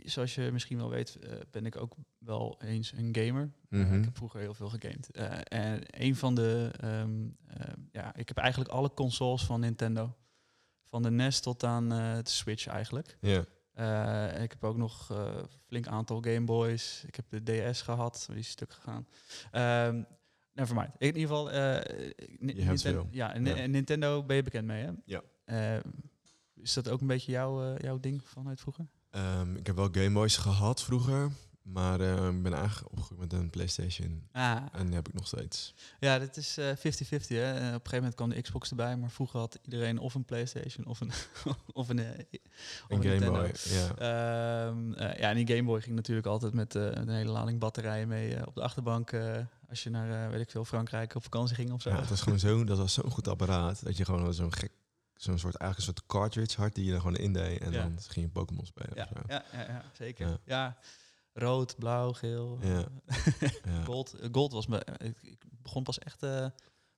[0.04, 1.18] Zoals je misschien wel weet,
[1.50, 3.50] ben ik ook wel eens een gamer.
[3.68, 3.98] Mhm.
[3.98, 5.10] ik heb vroeger heel veel gegamed.
[5.48, 6.70] En een van de...
[6.80, 10.16] ehm, eh, ja, ik heb eigenlijk alle consoles van Nintendo.
[10.90, 13.16] Van de NES tot aan eh, de Switch eigenlijk.
[13.20, 13.44] Ja.
[13.72, 15.34] Eh, en ik heb ook nog eh
[15.66, 17.02] flink aantal Game Boys.
[17.06, 19.06] Ik heb de DS gehad, die is stuk gegaan.
[20.52, 20.90] Nevermind.
[20.98, 22.06] In ieder geval, eh,
[22.38, 23.08] Ni- Je hebt Ninten- veel.
[23.10, 23.66] Ja, en Ja.
[23.66, 24.90] Nintendo ben je bekend mee, hè?
[25.04, 25.22] Ja.
[26.54, 28.86] Is dat ook een beetje jouw, jouw ding vanuit vroeger?
[29.10, 31.30] Ehm, ik heb wel Game Boys gehad vroeger,
[31.72, 34.22] maar eh, ik ben eigenlijk opgegroeid met een PlayStation.
[34.32, 35.74] Ah, En die heb ik nog steeds.
[36.00, 36.80] ja, dat is eh, 50-50,
[37.28, 37.52] hè?
[37.52, 40.24] En op een gegeven moment kwam de Xbox erbij, maar vroeger had iedereen of een
[40.24, 41.10] PlayStation of een,
[41.72, 42.24] of een, eh, of
[42.88, 43.30] Een Game.
[43.30, 43.94] Boy, ja.
[43.96, 48.08] Eh, ja, en die Game Boy ging natuurlijk altijd met eh, een hele lading batterijen
[48.08, 49.12] mee eh, op de achterbank.
[49.12, 49.36] eh,
[49.68, 51.90] als je naar, eh, weet ik veel, Frankrijk op vakantie ging of zo.
[51.90, 51.96] ja.
[52.00, 54.70] Het was gewoon zo, dat was zo'n goed apparaat, dat je gewoon zo'n gek,
[55.14, 57.60] zo'n soort, eigenlijk een soort cartridge had die je er gewoon in deed.
[57.60, 57.82] En Ja.
[57.82, 60.38] dan ging je Pokémon spelen ja, ja, ja, ja, zeker.
[60.44, 60.76] Ja.
[61.32, 62.58] Rood, blauw, geel.
[62.62, 62.84] Ja.
[63.64, 64.14] eh, gold.
[64.14, 64.86] Eh, gold was me.
[64.98, 66.46] Ik, ik begon pas echt eh,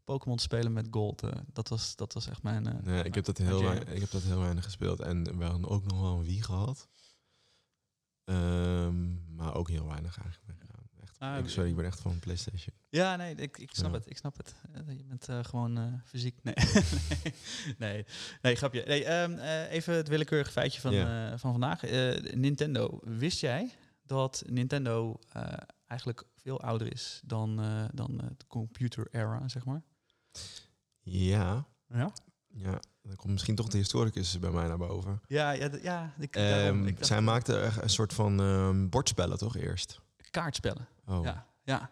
[0.04, 1.22] Pokémon te spelen met gold.
[1.22, 1.30] eh.
[1.52, 2.66] dat, was, dat was echt mijn.
[2.66, 5.00] eh, Nee, ik heb, dat heel weinig, ik heb dat heel weinig gespeeld.
[5.00, 6.88] En we hadden ook nog wel een Wii gehad.
[8.24, 10.58] Ehm, maar ook heel weinig eigenlijk.
[11.02, 12.74] Echt, Ah, ik, sorry, ik ben echt van PlayStation.
[12.88, 13.96] Ja, nee, ik, ik snap Ja.
[13.98, 14.10] het.
[14.10, 14.54] Ik snap het.
[14.72, 16.38] Eh, je bent eh, gewoon eh, fysiek.
[16.42, 16.54] Nee.
[17.78, 18.04] nee,
[18.42, 18.84] nee, grapje.
[18.86, 21.84] Nee, ehm, eh, even het willekeurige feitje van, eh, van vandaag.
[21.84, 22.98] Eh, Nintendo.
[23.04, 23.70] Wist jij
[24.18, 25.42] dat Nintendo eh,
[25.86, 29.82] eigenlijk veel ouder is dan, eh, dan eh, de computer era, zeg maar?
[31.00, 32.12] Ja, Ja.
[32.48, 32.80] ja.
[33.02, 35.20] Dan komt misschien toch de historicus bij mij naar boven.
[35.26, 36.12] Ja, ja, ja.
[36.18, 40.00] Ik, Ehm, daarom, ik dacht- zij maakte een soort van ehm, bordspellen toch eerst?
[40.30, 40.88] kaartspellen.
[41.06, 41.24] Oh.
[41.24, 41.90] Ja, ja.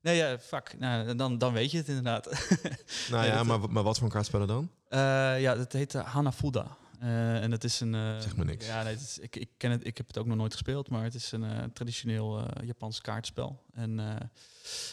[0.00, 0.74] Nee, ja, fuck.
[0.78, 2.26] Nou, dan, dan weet je het inderdaad.
[3.10, 4.70] Nou ja, maar, maar wat voor kaartspellen dan?
[4.88, 6.76] Eh, ja, dat heet eh, Hanafuda.
[7.00, 7.94] Eh, en dat is een.
[7.94, 8.66] eh, Zeg me niks.
[8.66, 9.86] Ja, nee, is, ik, ik ken het.
[9.86, 13.62] Ik heb het ook nog nooit gespeeld, maar het is een eh, traditioneel Japans kaartspel.
[13.72, 14.20] En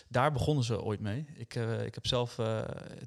[0.08, 1.26] daar begonnen ze ooit mee.
[1.36, 1.56] Ik,
[1.86, 2.36] ik heb zelf,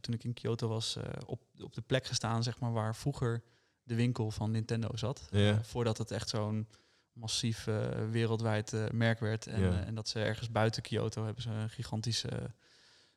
[0.01, 0.97] toen ik in Kyoto was,
[1.27, 3.43] op, op de plek gestaan, zeg maar, waar vroeger
[3.83, 5.29] de winkel van Nintendo zat.
[5.31, 5.63] Ja.
[5.65, 6.69] Voordat het echt zo'n
[7.13, 7.65] massief
[8.11, 9.47] wereldwijd merk werd.
[9.47, 9.85] En, Ja.
[9.85, 12.29] en dat ze ergens buiten Kyoto hebben ze een gigantische,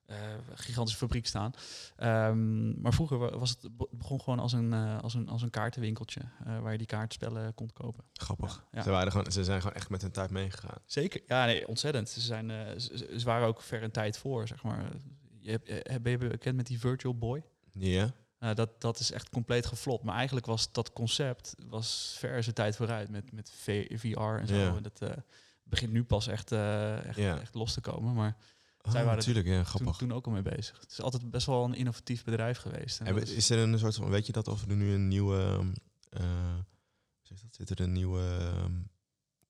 [0.06, 0.18] eh,
[0.54, 1.54] gigantische fabriek staan.
[1.96, 5.42] Ehm, maar vroeger wa- was het be- begon gewoon als een, eh, als een, als
[5.42, 8.04] een kaartenwinkeltje eh, waar je die kaartspellen kon kopen.
[8.14, 8.66] Grappig.
[8.72, 8.82] Ja.
[8.84, 10.78] Ze, waren gewoon, ze zijn gewoon echt met hun tijd meegegaan.
[10.86, 11.22] Zeker.
[11.28, 12.10] Ja, nee, ontzettend.
[12.10, 12.50] Ze, zijn,
[12.82, 14.92] ze, ze- waren ook ver een tijd voor, zeg maar.
[15.40, 17.44] Je hebt, ben je bekend met die Virtual Boy?
[17.72, 18.12] Ja?
[18.54, 20.04] Dat, dat is echt compleet geflopt.
[20.04, 24.56] Maar eigenlijk was dat concept was ver zijn tijd vooruit met, met VR en zo.
[24.56, 24.76] Ja.
[24.76, 25.02] En dat
[25.64, 28.14] begint nu pas echt, echt, echt los te komen.
[28.14, 28.36] Maar
[28.86, 29.98] Oh, Zij waren natuurlijk, ja, toen, grappig.
[29.98, 30.80] toen ook al mee bezig.
[30.80, 33.00] Het is altijd best wel een innovatief bedrijf geweest.
[33.00, 35.38] En is- is er een soort van, weet je dat of er nu een nieuwe,
[35.40, 35.72] ehm,
[36.10, 36.56] eh,
[37.22, 37.56] zeg dat?
[37.56, 38.72] Zit er een nieuwe, ehm,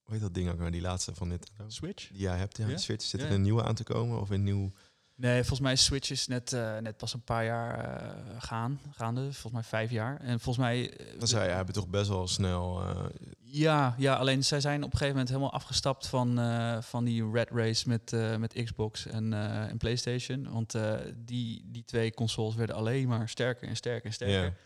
[0.02, 1.70] hoe heet dat ding ook, nou, die laatste van Nintendo?
[1.70, 2.08] Switch?
[2.08, 2.74] Die jij hebt, ja, Ja?
[2.74, 3.06] de Switch.
[3.06, 3.38] Zit Ja, er ja.
[3.38, 4.72] een nieuwe aan te komen of een nieuw?
[5.16, 8.80] Nee, volgens mij is Switch is net, eh, net pas een paar jaar eh, gaan,
[8.92, 9.22] gaande.
[9.22, 10.20] Volgens mij vijf jaar.
[10.20, 10.92] En volgens mij...
[10.98, 12.82] eh, Dan zei je, hebben toch best wel snel.
[12.82, 13.06] eh,
[13.42, 17.32] Ja, ja, alleen zij zijn op een gegeven moment helemaal afgestapt van, eh, van die
[17.32, 20.52] red race met, eh, met Xbox en, eh, en PlayStation.
[20.52, 24.58] Want eh, die, die twee consoles werden alleen maar sterker en sterker en sterker.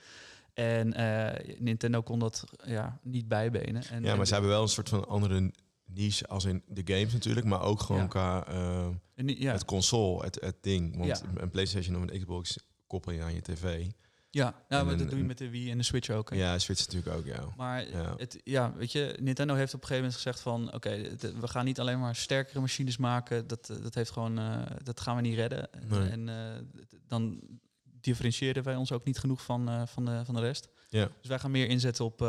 [0.53, 3.83] En eh, Nintendo kon dat ja, niet bijbenen.
[3.91, 5.51] En, ja, en- maar ze hebben wel een soort van andere
[5.87, 8.07] niche als in de games natuurlijk, maar ook gewoon Ja.
[8.07, 8.85] qua eh,
[9.15, 10.97] en ja, het console, het, het ding.
[10.97, 11.41] Want Ja.
[11.41, 12.57] een PlayStation of een Xbox
[12.87, 13.85] koppel je aan je tv.
[14.29, 16.29] Ja, nou, maar dat doe je met de Wii en de Switch ook.
[16.29, 16.35] hè?
[16.35, 17.43] Ja, Switch natuurlijk ook, ja.
[17.57, 18.13] Maar Ja.
[18.17, 20.73] Het, ja, weet je, Nintendo heeft op een gegeven moment gezegd van...
[20.73, 23.47] oké, we gaan niet alleen maar sterkere machines maken.
[23.47, 25.69] Dat, eh, dat, heeft gewoon, eh, dat gaan we niet redden.
[25.87, 26.09] Nee.
[26.09, 26.61] En eh,
[27.07, 27.41] dan
[27.83, 30.69] differentiëren wij ons ook niet genoeg van, van, de, van de rest.
[30.89, 31.09] Ja.
[31.19, 32.21] Dus wij gaan meer inzetten op,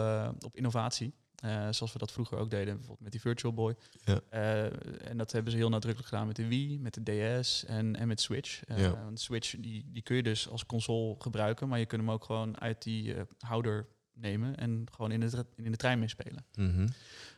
[0.45, 1.15] op innovatie.
[1.39, 3.77] Eh, zoals we dat vroeger ook deden, bijvoorbeeld met die Virtual Boy.
[4.05, 4.21] Ja.
[4.29, 7.97] Eh, en dat hebben ze heel nadrukkelijk gedaan met de Wii, met de DS en,
[7.97, 8.63] en met Switch.
[8.67, 9.05] Ja.
[9.05, 12.25] want Switch die, die kun je dus als console gebruiken, maar je kunt hem ook
[12.25, 16.45] gewoon uit die houder nemen en gewoon in de, in de trein meespelen.
[16.55, 16.89] Mhm.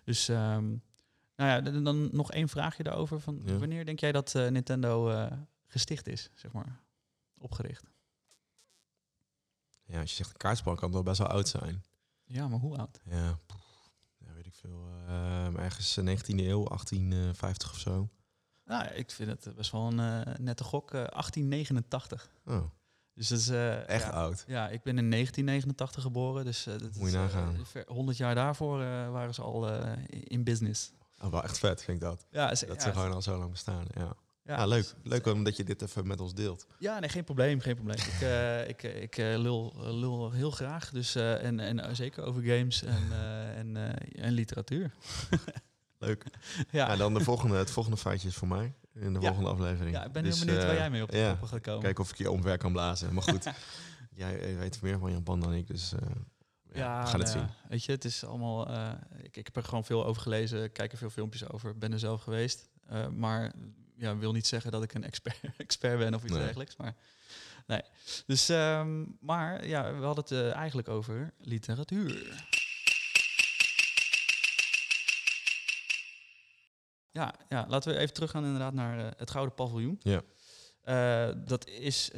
[0.04, 0.68] Dus ehm,
[1.36, 3.20] nou ja, dan, dan nog één vraagje daarover.
[3.20, 3.56] Van Ja.
[3.56, 5.28] Wanneer denk jij dat Nintendo
[5.66, 6.80] gesticht is, zeg maar,
[7.38, 7.90] opgericht?
[9.84, 11.82] Ja, als je zegt een kaartspel kan het wel best wel oud zijn.
[12.24, 13.00] Ja, maar hoe oud?
[13.04, 13.60] Ja, poeh,
[14.60, 14.86] veel.
[15.08, 18.08] ehm, ergens eh, 19e eeuw, 1850 of zo.
[18.64, 20.90] Nou, ik vind het eh, best wel een eh, nette gok.
[20.92, 22.30] eh, 1889.
[22.46, 22.62] Oh,
[23.14, 24.44] Dus dat is eh, echt ja, oud.
[24.46, 27.66] Ja, ik ben in 1989 geboren, dus eh, dat Moet je is, eh, nagaan.
[27.66, 30.92] ver- 100 jaar daarvoor eh, waren ze al eh, in business.
[31.22, 32.26] Oh, wel echt vet, vind ik dat.
[32.30, 34.16] Ja, is- Dat ja, ze gewoon al zo lang bestaan, ja.
[34.50, 34.80] Ja, Ja, leuk.
[34.82, 36.66] is- Leuk omdat je dit even met ons deelt.
[36.78, 37.96] Ja, nee, geen probleem, geen probleem.
[37.98, 42.42] ik eh, ik, eh, ik eh, lul, lul heel graag, dus en, en zeker over
[42.42, 43.12] games en,
[43.60, 43.76] en,
[44.14, 44.90] en literatuur.
[45.98, 46.24] Leuk.
[46.70, 49.26] Ja, Ja, dan de volgende, het volgende feitje is voor mij in de Ja.
[49.26, 49.94] volgende aflevering.
[49.96, 51.82] ja ik ben Dus, heel benieuwd waar jij mee op de ja, gaat komen.
[51.82, 53.14] Kijken of ik je omver kan blazen.
[53.14, 53.44] Maar goed,
[54.14, 55.92] jij weet meer van Japan dan ik, dus
[56.72, 57.56] ja, gaan het nou zien.
[57.62, 58.68] ja, Weet je, het is allemaal.
[59.22, 61.98] ik, ik heb er gewoon veel over gelezen, kijk er veel filmpjes over, ben er
[61.98, 62.68] zelf geweest.
[63.16, 63.52] Maar
[64.00, 66.42] ja, wil niet zeggen dat ik een expert, expert ben of iets Nee.
[66.42, 66.76] dergelijks.
[66.76, 66.94] Maar
[67.66, 67.82] nee.
[68.26, 72.44] Dus, ehm, maar ja, we hadden het eh, eigenlijk over literatuur.
[77.10, 80.00] Ja, ja, laten we even teruggaan inderdaad naar eh, het Gouden Paviljoen.
[80.02, 80.22] Ja.
[80.80, 82.10] Eh, dat is,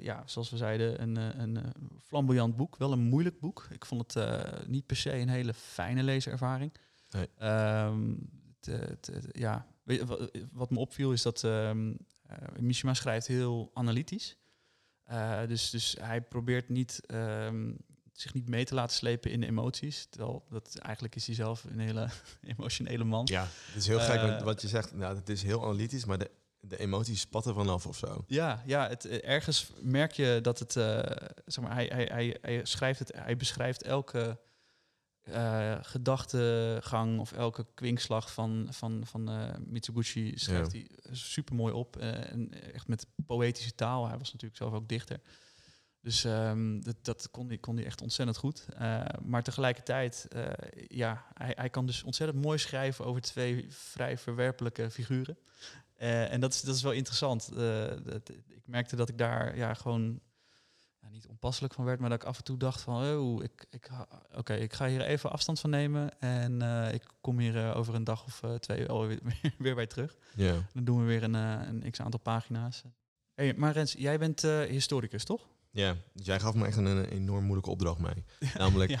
[0.00, 1.72] ja, zoals we zeiden, een, een
[2.02, 2.76] flamboyant boek.
[2.76, 3.66] Wel een moeilijk boek.
[3.70, 4.26] Ik vond het
[4.68, 6.72] niet per se een hele fijne leeservaring.
[7.10, 7.28] Nee.
[7.38, 8.14] Ehm,
[8.60, 8.82] eh,
[9.32, 11.70] ja, weet je, wat me opviel is dat eh,
[12.58, 14.36] Mishima schrijft heel analytisch.
[15.04, 17.72] Eh, dus, dus hij probeert niet, ehm,
[18.12, 20.06] zich niet mee te laten slepen in de emoties.
[20.10, 22.08] Terwijl dat eigenlijk is hij zelf een hele
[22.56, 23.28] emotionele man.
[23.30, 24.92] Ja, het is heel gek Eh, wat je zegt.
[24.92, 26.30] Nou, het is heel analytisch, maar de,
[26.60, 28.24] de emoties spatten vanaf of zo.
[28.26, 30.72] Ja, ja het, ergens merk je dat het,
[31.46, 34.38] zeg maar, hij, hij, hij, hij schrijft het, hij beschrijft elke
[35.24, 41.96] eh, gedachtegang of elke kwinkslag van, van, van eh, Mitsubishi schrijft hij super mooi op
[41.96, 44.08] eh, en echt met poëtische taal.
[44.08, 45.20] Hij was natuurlijk zelf ook dichter.
[46.00, 48.66] Dus ehm, dat, dat kon, hij, kon hij echt ontzettend goed.
[49.22, 50.28] Maar tegelijkertijd,
[50.88, 55.38] ja, hij, hij kan dus ontzettend mooi schrijven over twee vrij verwerpelijke figuren.
[55.96, 57.50] En dat is, dat is wel interessant.
[58.04, 60.20] Dat, ik merkte dat ik daar ja, gewoon
[61.14, 63.90] niet onpasselijk van werd, maar dat ik af en toe dacht van, oh, ik, ik,
[64.34, 67.94] oké, ik ga hier even afstand van nemen en eh, ik kom hier eh, over
[67.94, 70.16] een dag of eh, twee alweer weer, weer bij terug.
[70.34, 70.52] Ja.
[70.72, 72.82] Dan doen we weer een, een x aantal pagina's.
[73.34, 75.46] Hey, maar Rens, jij bent historicus, toch?
[75.70, 78.24] Ja, dus jij gaf me echt een, een enorm moeilijke opdracht mee.
[78.58, 79.00] Namelijk, Ja.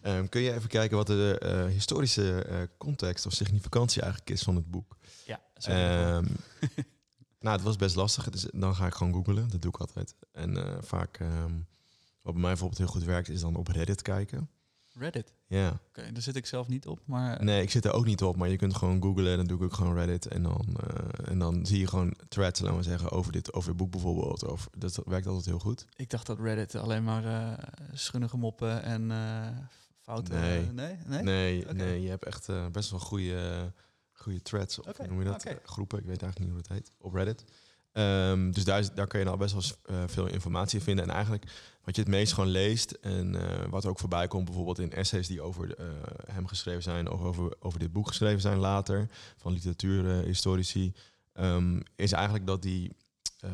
[0.00, 4.70] ehm, kun je even kijken wat de historische context of significantie eigenlijk is van het
[4.70, 4.96] boek?
[5.26, 6.26] Ja, Ehm,
[7.42, 8.30] nou, het was best lastig.
[8.30, 9.48] Dus dan ga ik gewoon googlen.
[9.50, 10.14] Dat doe ik altijd.
[10.32, 11.52] En eh, vaak, ehm,
[12.22, 14.50] wat bij mij bijvoorbeeld heel goed werkt, is dan op Reddit kijken.
[14.94, 15.32] Reddit.
[15.46, 15.80] Ja.
[15.88, 18.36] Oké, daar zit ik zelf niet op, maar Nee, ik zit er ook niet op,
[18.36, 19.36] maar je kunt gewoon googlen.
[19.36, 20.26] Dan doe ik ook gewoon Reddit.
[20.26, 23.68] En dan, eh, en dan zie je gewoon threads, laten we zeggen, over dit, over
[23.68, 24.44] het boek bijvoorbeeld.
[24.44, 25.86] Of, dat werkt altijd heel goed.
[25.96, 29.10] ik dacht dat Reddit alleen maar eh schunnige moppen en
[30.00, 30.40] fouten...
[30.40, 30.72] Nee.
[30.72, 30.96] nee?
[31.06, 31.22] Nee?
[31.22, 33.72] Nee, nee je hebt echt best wel goede,
[34.12, 34.80] goede threads.
[34.80, 35.44] Of hoe noem je dat?
[35.46, 35.58] oké.
[35.64, 36.92] Groepen, ik weet eigenlijk niet hoe dat heet.
[36.98, 37.44] Op Reddit.
[37.92, 39.62] Ehm, dus daar, daar kun je nou best wel
[39.96, 41.04] eh, veel informatie in vinden.
[41.04, 41.44] En eigenlijk
[41.84, 45.26] wat je het meest gewoon leest en eh, wat ook voorbij komt, bijvoorbeeld in essays
[45.26, 45.86] die over eh,
[46.26, 50.92] hem geschreven zijn, of over, over dit boek geschreven zijn later, van literatuurhistorici,
[51.32, 52.96] ehm is eigenlijk dat die,
[53.40, 53.50] eh,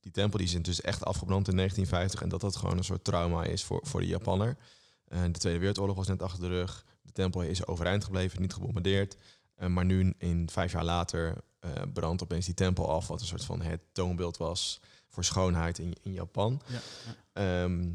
[0.00, 3.04] die tempel die is dus echt afgebrand in 1950 en dat dat gewoon een soort
[3.04, 4.56] trauma is voor, voor de Japanner.
[5.04, 6.84] De Tweede Wereldoorlog was net achter de rug.
[7.02, 9.16] De tempel is overeind gebleven, niet gebombardeerd.
[9.58, 13.26] Eh, maar nu, in vijf jaar later, eh brandt opeens die tempel af, wat een
[13.26, 16.60] soort van het toonbeeld was voor schoonheid in, in Japan.
[16.66, 16.80] Ja.
[17.32, 17.88] Ehm,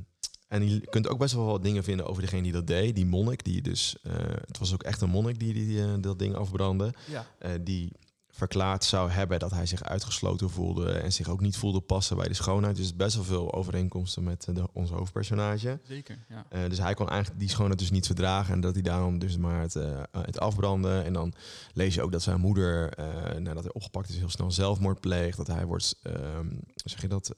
[0.47, 2.95] en je kunt ook best wel wat dingen vinden over degene die dat deed.
[2.95, 4.13] Die monnik, die dus, eh,
[4.45, 6.93] het was ook echt een monnik die, die dat ding afbrandde.
[7.05, 7.25] Ja.
[7.57, 7.91] Die
[8.35, 12.27] verklaard zou hebben dat hij zich uitgesloten voelde en zich ook niet voelde passen bij
[12.27, 12.75] de schoonheid.
[12.75, 15.79] Dus best wel veel overeenkomsten met eh, de, ons hoofdpersonage.
[15.83, 16.45] Zeker, ja.
[16.49, 19.37] Eh, dus hij kon eigenlijk die schoonheid dus niet verdragen en dat hij daarom dus
[19.37, 21.01] maar het, eh, het afbrandde.
[21.01, 21.33] En dan
[21.73, 22.93] lees je ook dat zijn moeder,
[23.39, 25.37] nadat hij opgepakt is, heel snel zelfmoord pleegt.
[25.37, 27.33] Dat hij wordt, ehm, zeg je dat,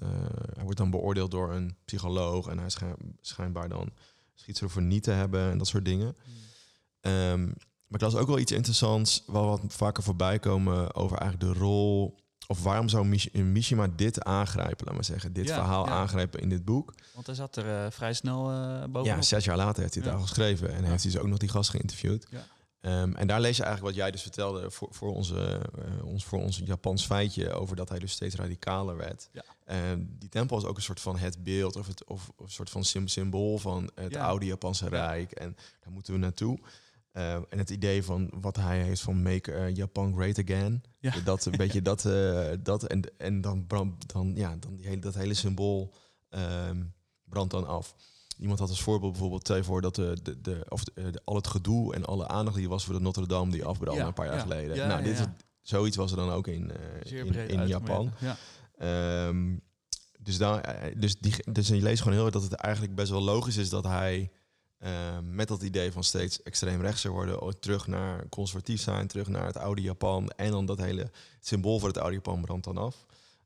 [0.53, 3.91] hij wordt dan beoordeeld door een psycholoog en hij schijn- schijnbaar dan
[4.33, 6.15] schizofrenie te hebben en dat soort dingen.
[7.01, 7.51] Ehm,
[7.87, 11.59] maar ik las ook wel iets interessants, wel wat vaker voorbij komen over eigenlijk de
[11.59, 12.15] rol.
[12.47, 15.33] Of waarom zou Mish- Mishima dit aangrijpen, laat maar zeggen.
[15.33, 15.91] Dit Ja, verhaal ja.
[15.91, 16.93] aangrijpen in dit boek.
[17.13, 19.05] Want hij zat er eh, vrij snel eh bovenop.
[19.05, 20.17] Ja, zes jaar later heeft hij het Ja.
[20.17, 20.69] al geschreven.
[20.73, 22.27] En heeft hij dus ook nog die gast geïnterviewd.
[22.29, 22.45] Ja.
[22.81, 26.25] Ehm, en daar lees je eigenlijk wat jij dus vertelde voor, voor, onze, eh, ons,
[26.25, 29.29] voor ons Japans feitje over dat hij dus steeds radicaler werd.
[29.31, 29.43] Ja.
[29.65, 32.51] Ehm, die tempel is ook een soort van het beeld of, het, of, of een
[32.51, 35.31] soort van sym- symbool van het oude Japanse Rijk.
[35.31, 36.59] En daar moeten we naartoe.
[37.15, 40.83] Ehm, en het idee van wat hij heeft van make eh, Japan great again.
[40.99, 41.13] Ja.
[41.23, 44.99] Dat een beetje dat, eh, dat en, en dan, brand, dan, ja, dan die hele,
[45.01, 45.93] dat hele symbool
[47.23, 47.95] brandt dan af.
[48.37, 51.21] Iemand had als voorbeeld bijvoorbeeld, stel je voor dat de, de, de, of de, de-
[51.25, 54.07] al het gedoe en alle aandacht die was voor de Notre Dame die afbrandde Ja,
[54.07, 54.41] een paar jaar ja.
[54.41, 54.87] geleden.
[54.87, 55.27] Nou, dit
[55.61, 58.11] zoiets was er dan ook in, eh, in, in Japan.
[58.77, 59.55] Ehm,
[60.19, 63.09] dus, daar, eh, dus, die, dus je leest gewoon heel erg dat het eigenlijk best
[63.11, 64.31] wel logisch is dat hij
[64.79, 69.27] ehm, met dat idee van steeds extreem rechts zou worden, terug naar conservatief zijn, terug
[69.27, 72.77] naar het oude Japan en dan dat hele symbool voor het oude Japan brandt dan
[72.77, 73.05] af.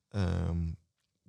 [0.09, 0.57] Ehm,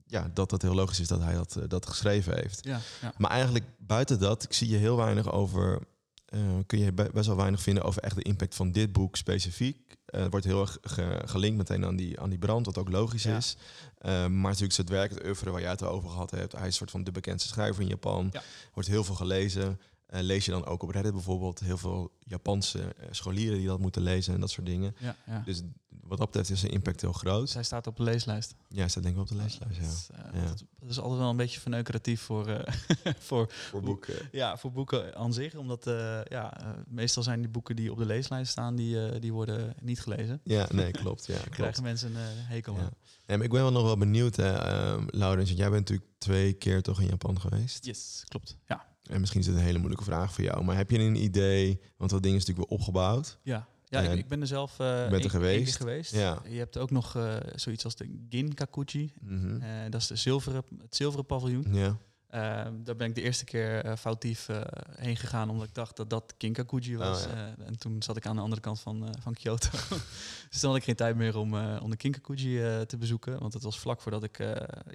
[0.07, 2.64] ja, dat dat heel logisch is dat hij dat, eh, dat geschreven heeft.
[2.64, 3.12] Ja, ja.
[3.18, 5.80] Maar eigenlijk buiten dat, ik zie je heel weinig over.
[6.24, 9.16] eh, kun je be- best wel weinig vinden over echt de impact van dit boek
[9.16, 9.96] specifiek.
[10.11, 12.88] Eh, het wordt heel erg ge- gelinkt meteen aan die, aan die brand, wat ook
[12.88, 13.36] logisch Ja.
[13.36, 13.56] is.
[13.98, 16.52] Eh, maar natuurlijk is het werk, het oeuvre waar jij het over gehad hebt.
[16.52, 18.28] Hij is een soort van de bekendste schrijver in Japan.
[18.32, 18.42] Ja.
[18.74, 19.80] Wordt heel veel gelezen.
[20.06, 24.02] Eh, lees je dan ook op Reddit bijvoorbeeld heel veel Japanse scholieren die dat moeten
[24.02, 24.94] lezen en dat soort dingen.
[24.98, 25.42] Ja, ja.
[25.44, 25.62] Dus
[26.11, 27.50] wat dat betreft is zijn impact heel groot.
[27.50, 28.54] Zij staat op de leeslijst.
[28.68, 29.80] Ja, staat denk ik op de leeslijst.
[29.80, 29.92] Dat Ja.
[29.92, 30.48] is, eh, Ja.
[30.48, 32.74] altijd- dat is altijd wel een beetje verneukeratief voor, eh,
[33.28, 34.28] voor, Voor boeken.
[34.32, 35.54] ja, voor boeken aan zich.
[35.54, 39.74] Omdat eh, ja, meestal zijn die boeken die op de leeslijst staan, die, die worden
[39.80, 40.40] niet gelezen.
[40.44, 41.26] Ja, nee, klopt.
[41.26, 41.48] Ja, klopt.
[41.50, 42.80] Krijgen mensen een hekel Ja.
[42.80, 42.90] aan.
[43.26, 45.46] Maar ik ben wel nog wel benieuwd, hè, ehm, Laurens.
[45.48, 47.84] want Jij bent natuurlijk twee keer toch in Japan geweest.
[47.84, 48.56] Yes, klopt.
[48.66, 50.64] Ja, En misschien is het een hele moeilijke vraag voor jou.
[50.64, 53.38] Maar heb je een idee, want dat ding is natuurlijk weer opgebouwd.
[53.42, 53.68] ja.
[53.91, 55.64] Ja ik, ik ben er zelf eh bent er geweest?
[55.64, 56.14] keer geweest.
[56.14, 56.43] Ja.
[56.49, 59.12] Je hebt ook nog eh, zoiets als de Ginkakuji.
[59.20, 59.61] Mhm.
[59.61, 61.74] Eh, dat is de zilveren, het zilveren paviljoen.
[61.74, 64.49] Ja, Eh, daar ben ik de eerste keer foutief
[64.97, 67.26] heen gegaan, omdat ik dacht dat dat Kinkakuji was.
[67.26, 67.55] Oh, ja.
[67.59, 69.70] Eh, en toen zat ik aan de andere kant van, van Kyoto.
[70.51, 73.38] dus dan had ik geen tijd meer om, om de Kinkakuji te bezoeken.
[73.41, 74.38] Want het was vlak voordat ik,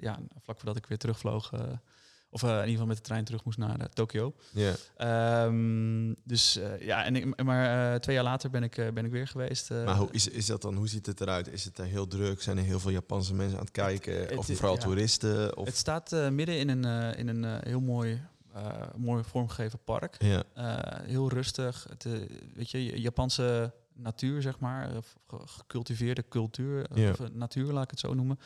[0.00, 1.50] ja, vlak voordat ik weer terugvloog.
[2.30, 4.34] Of eh, in ieder geval met de trein terug moest naar eh, Tokio.
[4.52, 4.74] ja.
[4.96, 9.26] Ehm, dus eh, ja, en ik, maar twee jaar later ben ik, ben ik weer
[9.28, 9.70] geweest.
[9.70, 11.48] maar hoe, is, is dat dan, hoe ziet het eruit?
[11.48, 12.42] Is het er heel druk?
[12.42, 14.20] Zijn er heel veel Japanse mensen aan het kijken?
[14.20, 14.80] het- of vooral ja.
[14.80, 15.56] toeristen?
[15.56, 18.20] Of, Het staat midden in een, in een heel mooi,
[18.96, 20.16] mooi vormgegeven park.
[20.18, 20.42] ja,
[21.02, 21.86] heel rustig.
[21.88, 22.06] Het,
[22.54, 24.90] weet je, Japanse natuur, zeg maar,
[25.28, 27.10] ge- gecultiveerde cultuur, Ja.
[27.10, 28.38] of natuur, laat ik het zo noemen,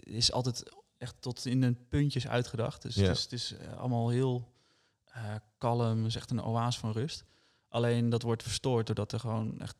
[0.00, 0.62] is altijd
[1.02, 2.82] echt tot in de puntjes uitgedacht.
[2.82, 3.02] Dus Ja.
[3.06, 4.52] het is, het is eh, allemaal heel
[5.04, 7.24] eh, kalm, het is echt een oase van rust.
[7.68, 9.76] Alleen dat wordt verstoord doordat er gewoon echt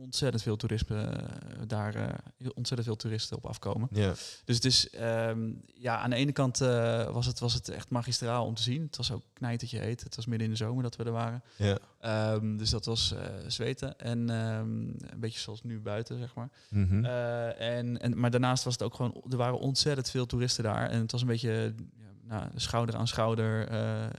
[0.00, 2.14] ontzettend veel toerisme eh, daar, eh,
[2.54, 3.88] ontzettend veel toeristen op afkomen.
[3.92, 7.68] ja, Dus het is, ehm, ja, aan de ene kant eh, was, het, was het
[7.68, 8.82] echt magistraal om te zien.
[8.82, 10.02] Het was ook knijtertje heet.
[10.02, 11.42] Het was midden in de zomer dat we er waren.
[11.56, 11.78] ja.
[12.00, 13.98] Ehm, dus dat was eh, zweten.
[13.98, 14.70] En ehm,
[15.12, 16.50] een beetje zoals nu buiten, zeg maar.
[16.70, 17.04] Mhm.
[17.04, 20.90] En, en, maar daarnaast was het ook gewoon, er waren ontzettend veel toeristen daar.
[20.90, 23.68] En het was een beetje ja, nou, schouder aan schouder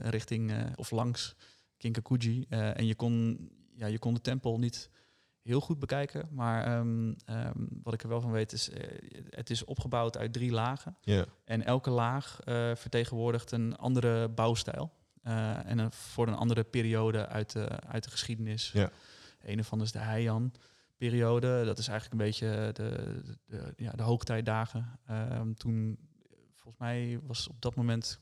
[0.08, 1.34] richting of langs
[1.76, 2.46] Kinkakuji.
[2.48, 4.90] En je kon, ja, je kon de tempel niet
[5.42, 6.28] heel goed bekijken.
[6.30, 8.98] Maar ehm, ehm, wat ik er wel van weet is, eh,
[9.30, 10.96] het is opgebouwd uit drie lagen.
[11.00, 14.92] ja, En elke laag eh, vertegenwoordigt een andere bouwstijl.
[15.22, 18.70] Eh, en een, voor een andere periode uit de, uit de geschiedenis.
[18.72, 18.90] Ja.
[19.40, 21.64] Een ervan is de Heian-periode.
[21.64, 24.98] Dat is eigenlijk een beetje de, de, de- ja, de hoogtijdagen.
[25.06, 25.98] Ehm, toen,
[26.54, 28.18] volgens mij was op dat moment,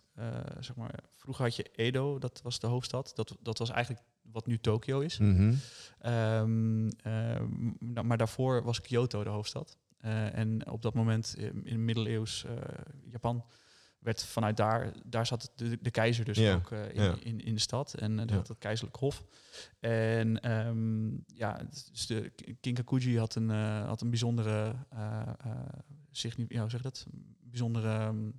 [0.61, 3.13] zeg maar, vroeger had je Edo, dat was de hoofdstad.
[3.15, 5.19] Dat, dat was eigenlijk wat nu Tokio is.
[5.19, 5.55] Mhm.
[5.99, 9.79] Ehm, ehm, nou, maar daarvoor was Kyoto de hoofdstad.
[9.99, 12.53] Eh, en op dat moment eh, in middeleeuws eh,
[13.11, 13.45] Japan
[13.99, 17.61] werd vanuit daar, daar zat de, de keizer dus ook eh, in, in, in de
[17.61, 17.95] stad.
[17.95, 18.25] En uh, Ja.
[18.25, 19.25] dat het keizerlijk hof.
[19.81, 21.63] En ehm, ja,
[21.93, 25.57] dus de Kinkakuji had een, eh, had een bijzondere, eh eh,
[26.11, 27.07] signi- ja, hoe zeg dat?
[27.41, 28.31] Bijzondere ehm,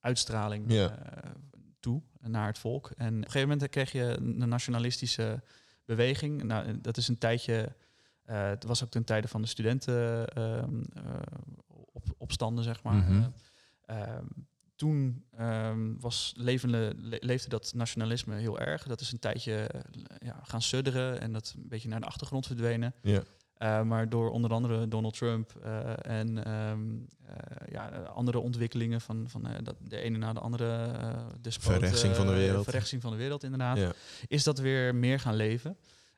[0.00, 1.30] uitstraling eh,
[1.80, 2.90] toe naar het volk.
[2.96, 5.42] En op een gegeven moment kreeg je een nationalistische
[5.84, 6.42] beweging.
[6.42, 7.72] Nou, dat is een tijdje
[8.22, 11.04] Eh, het was ook ten tijde van de studenten ehm, eh,
[11.92, 12.94] op, opstanden, zeg maar.
[12.94, 13.22] Mhm.
[13.86, 14.24] Eh, ehm,
[14.76, 18.82] toen ehm, was levende, le- leefde dat nationalisme heel erg.
[18.86, 19.80] Dat is een tijdje eh,
[20.18, 22.94] ja, gaan sudderen en dat een beetje naar de achtergrond verdwenen.
[23.02, 23.22] Ja.
[23.62, 27.34] Uh, maar door onder andere Donald Trump uh, en um, uh,
[27.70, 30.88] ja, andere ontwikkelingen van, van dat de ene na de andere
[31.40, 32.64] despoot, verrechtsing van de wereld.
[32.64, 33.78] verrechtsing van de wereld, inderdaad.
[33.78, 33.92] Ja.
[34.28, 35.76] Is dat weer meer gaan leven.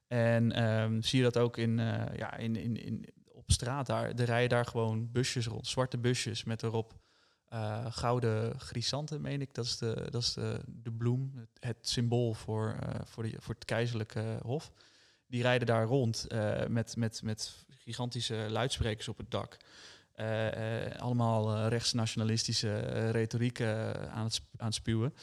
[0.09, 1.77] En um, zie je dat ook in,
[2.17, 4.09] ja, in, in, in, op straat daar.
[4.09, 6.95] Er rijden daar gewoon busjes rond, zwarte busjes met erop
[7.89, 9.55] gouden grisanten, meen ik.
[9.55, 13.55] Dat is de, dat is de, de bloem, het, het symbool voor, voor, de, voor
[13.55, 14.73] het keizerlijke hof.
[15.35, 19.57] Die rijden daar rond uh, met, met, met gigantische luidsprekers op het dak.
[20.99, 22.79] allemaal rechtsnationalistische
[23.11, 25.15] retoriek aan, het, aan het spuwen.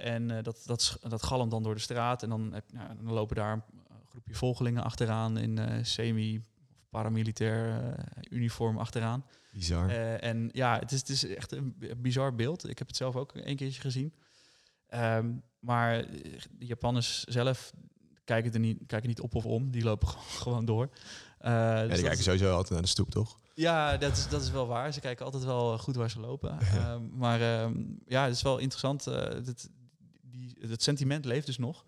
[0.00, 2.22] En dat, dat, dat galmt dan door de straat.
[2.22, 3.62] En dan, heb, nou, dan lopen daar een
[4.08, 6.42] groepje volgelingen achteraan in semi
[6.88, 7.92] paramilitair uh,
[8.30, 9.24] uniform achteraan.
[9.52, 9.90] Bizar.
[9.90, 12.68] Uh, en ja, het is, het is echt een bizar beeld.
[12.68, 14.14] Ik heb het zelf ook een keertje gezien.
[14.94, 17.72] Um, maar de Japanners zelf
[18.30, 19.70] kijken er niet, kijken niet op of om.
[19.70, 20.08] Die lopen
[20.42, 20.88] gewoon door.
[21.40, 23.38] Uh, ja, die kijken sowieso altijd naar de stoep, toch?
[23.54, 24.92] Ja, dat is, dat is wel waar.
[24.92, 26.58] Ze kijken altijd wel goed waar ze lopen.
[26.74, 29.08] uh, maar um, ja, het is wel interessant.
[29.08, 29.70] Uh, het,
[30.22, 31.84] die, het sentiment leeft dus nog.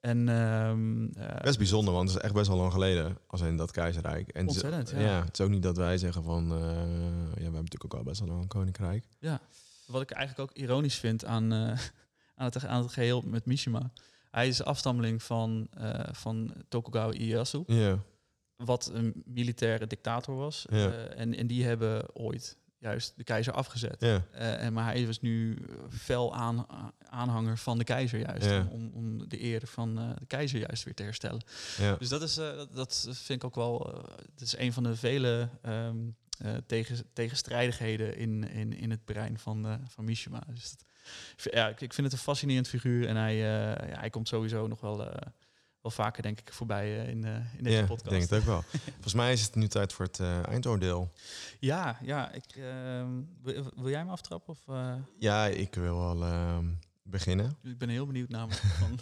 [0.00, 3.56] En, um, uh, best bijzonder, want het is echt best wel lang geleden als in
[3.56, 4.28] dat keizerrijk.
[4.28, 5.00] En Ontzettend, ja.
[5.00, 5.24] ja.
[5.24, 6.54] Het is ook niet dat wij zeggen van, ja,
[7.34, 9.04] we hebben natuurlijk ook al best wel lang een koninkrijk.
[9.18, 9.40] Ja,
[9.86, 11.78] wat ik eigenlijk ook ironisch vind aan, aan,
[12.34, 13.90] het, aan het geheel met Mishima.
[14.38, 17.98] Hij is afstammeling van, uh, van Tokugawa Ieyasu, ja.
[18.56, 20.66] wat een militaire dictator was.
[20.70, 20.90] Ja.
[20.90, 24.02] en, en die hebben ooit juist de keizer afgezet.
[24.02, 24.20] Uh,
[24.62, 25.58] en, maar hij was nu
[25.90, 26.66] fel aan,
[26.98, 28.70] aanhanger van de keizer juist.
[28.70, 31.40] Om, om de eer van uh, de keizer juist weer te herstellen.
[31.78, 31.96] Ja.
[31.96, 34.04] Dus dat, is, uh, dat, dat vind ik ook wel...
[34.30, 36.16] het is een van de vele um,
[36.66, 40.42] tegen, tegenstrijdigheden in, in, in het brein van, van Mishima.
[40.50, 40.84] Dus dat,
[41.36, 43.08] ja, ik, ik vind het een fascinerend figuur.
[43.08, 45.10] En hij, ja, hij komt sowieso nog wel
[45.80, 47.24] wel vaker, denk ik, voorbij uh, in,
[47.56, 48.10] in deze ja, podcast.
[48.10, 48.62] denk het ook wel.
[48.92, 51.12] Volgens mij is het nu tijd voor het eindoordeel.
[51.58, 52.32] Ja, ja.
[52.32, 53.10] Ik, ehm,
[53.42, 54.52] wil, wil, jij me aftrappen?
[54.52, 54.94] Of, eh?
[55.18, 56.66] Ja, ik wil wel ehm,
[57.02, 57.56] beginnen.
[57.62, 58.98] Ik ben heel benieuwd namelijk van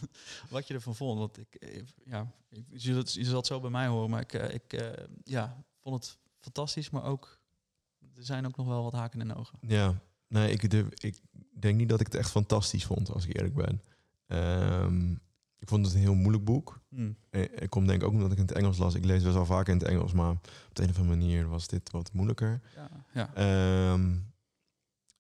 [0.48, 1.18] wat je ervan vond.
[1.18, 4.32] Want ik, ja, ik, je, zult, je zal het zo bij mij horen, maar ik,
[4.32, 4.94] ik
[5.24, 7.38] ja, vond het fantastisch, maar ook
[8.16, 9.58] er zijn ook nog wel wat haken en ogen.
[9.60, 10.62] Ja, nee, ik,
[11.02, 11.18] ik
[11.58, 13.82] denk niet dat ik het echt fantastisch vond, als ik eerlijk ben.
[14.26, 15.20] Um,
[15.58, 16.80] ik vond het een heel moeilijk boek.
[16.88, 17.16] Mm.
[17.30, 18.94] Ik kom denk ik ook omdat ik in het Engels las.
[18.94, 21.48] Ik lees best wel vaak in het Engels, maar op de een of andere manier
[21.48, 22.60] was dit wat moeilijker.
[22.74, 23.92] Ja, ja.
[23.92, 24.32] Um,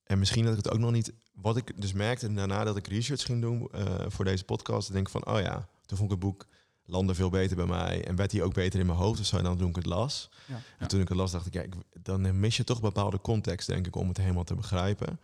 [0.04, 1.12] en misschien dat ik het ook nog niet...
[1.32, 5.06] Wat ik dus merkte daarna dat ik research ging doen uh, voor deze podcast, denk
[5.06, 6.46] ik van, oh ja, toen vond ik het boek
[6.86, 9.42] landde veel beter bij mij en werd hij ook beter in mijn hoofd of zo
[9.42, 10.30] dan toen ik het las.
[10.46, 10.60] Ja, ja.
[10.78, 13.66] En toen ik het las, dacht ik, ja, ik, dan mis je toch bepaalde context,
[13.66, 15.20] denk ik, om het helemaal te begrijpen.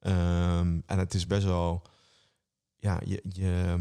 [0.00, 1.82] Um, en het is best wel,
[2.76, 3.76] ja, je, je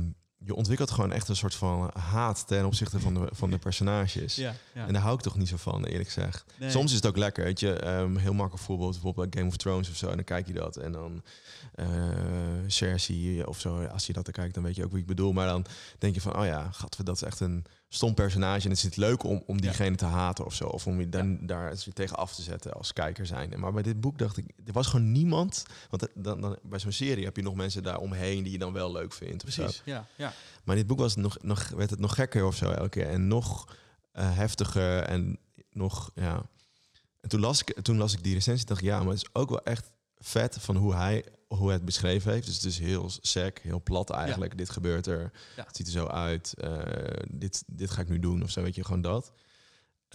[0.45, 4.35] je ontwikkelt gewoon echt een soort van haat ten opzichte van de, van de personages.
[4.35, 4.87] Ja, ja.
[4.87, 6.45] En daar hou ik toch niet zo van, eerlijk gezegd.
[6.57, 6.69] Nee.
[6.69, 7.87] Soms is het ook lekker, weet je.
[7.87, 10.07] Um, heel makkelijk voorbeeld, bijvoorbeeld Game of Thrones of zo.
[10.07, 11.23] En dan kijk je dat en dan
[11.75, 11.87] uh,
[12.67, 13.85] Cersei of zo.
[13.85, 15.33] Als je dat dan kijkt, dan weet je ook wie ik bedoel.
[15.33, 15.65] Maar dan
[15.97, 17.65] denk je van, oh ja, gat, dat is echt een
[17.95, 18.63] stom personage.
[18.63, 19.95] En het is het leuk om, om diegene ja.
[19.95, 20.65] te haten of zo.
[20.65, 21.37] Of om je dan, ja.
[21.41, 23.59] daar tegen af te zetten als kijker zijn.
[23.59, 25.65] Maar bij dit boek dacht ik, er was gewoon niemand.
[25.89, 28.73] Want dan, dan, bij zo'n serie heb je nog mensen daar omheen die je dan
[28.73, 29.43] wel leuk vindt.
[29.43, 30.33] Precies, ja, ja.
[30.63, 32.89] Maar in dit boek was het nog, nog, werd het nog gekker of zo elke
[32.89, 33.09] keer.
[33.09, 33.75] En nog
[34.13, 35.39] uh, heftiger en
[35.71, 36.41] nog, ja.
[37.21, 39.29] En toen las, ik, toen las ik die recensie dacht ik, ja, maar het is
[39.33, 41.23] ook wel echt vet van hoe hij
[41.57, 42.45] hoe het beschreven heeft.
[42.45, 44.51] Dus het is heel sec, heel plat eigenlijk.
[44.51, 44.57] Ja.
[44.57, 45.63] Dit gebeurt er, ja.
[45.65, 46.53] het ziet er zo uit.
[46.57, 46.79] Uh,
[47.29, 49.33] dit, dit ga ik nu doen of zo, weet je, gewoon dat.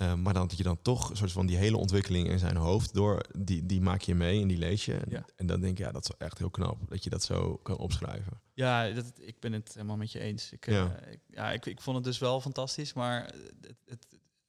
[0.02, 2.56] Uh, maar dan dat je dan toch een soort van die hele ontwikkeling in zijn
[2.56, 5.00] hoofd door, die, die maak je mee en die lees je.
[5.08, 5.24] Ja.
[5.36, 7.76] En dan denk je, ja, dat is echt heel knap dat je dat zo kan
[7.76, 8.40] opschrijven.
[8.54, 10.52] Ja, dat, ik ben het helemaal met je eens.
[10.52, 11.00] Ik, ja.
[11.06, 13.24] Uh, ik, ja, ik, ik vond het dus wel fantastisch, maar
[13.60, 14.06] het, het,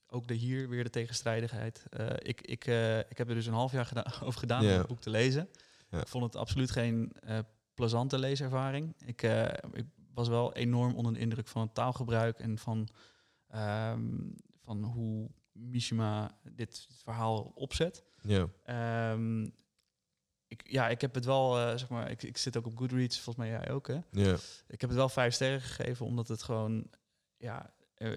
[0.07, 1.83] ook de hier weer de tegenstrijdigheid.
[1.99, 2.65] Uh, ik, ik,
[3.09, 4.71] ik heb er dus een half jaar gedaan, over gedaan Ja.
[4.71, 5.49] om het boek te lezen.
[5.89, 7.39] Ik vond het absoluut geen uh,
[7.73, 8.95] plezante leeservaring.
[9.05, 12.87] Ik, uh, ik, was wel enorm onder de indruk van het taalgebruik en van,
[13.55, 18.03] um, van hoe Mishima dit, dit verhaal opzet.
[18.21, 18.47] Ja,
[19.13, 19.53] Um,
[20.47, 23.19] ik, ja, ik heb het wel, uh, zeg maar, ik, ik zit ook op Goodreads,
[23.19, 23.99] volgens mij jij ook, hè?
[24.11, 24.37] ja,
[24.67, 26.87] Ik heb het wel vijf sterren gegeven, omdat het gewoon,
[27.37, 28.11] ja, eh,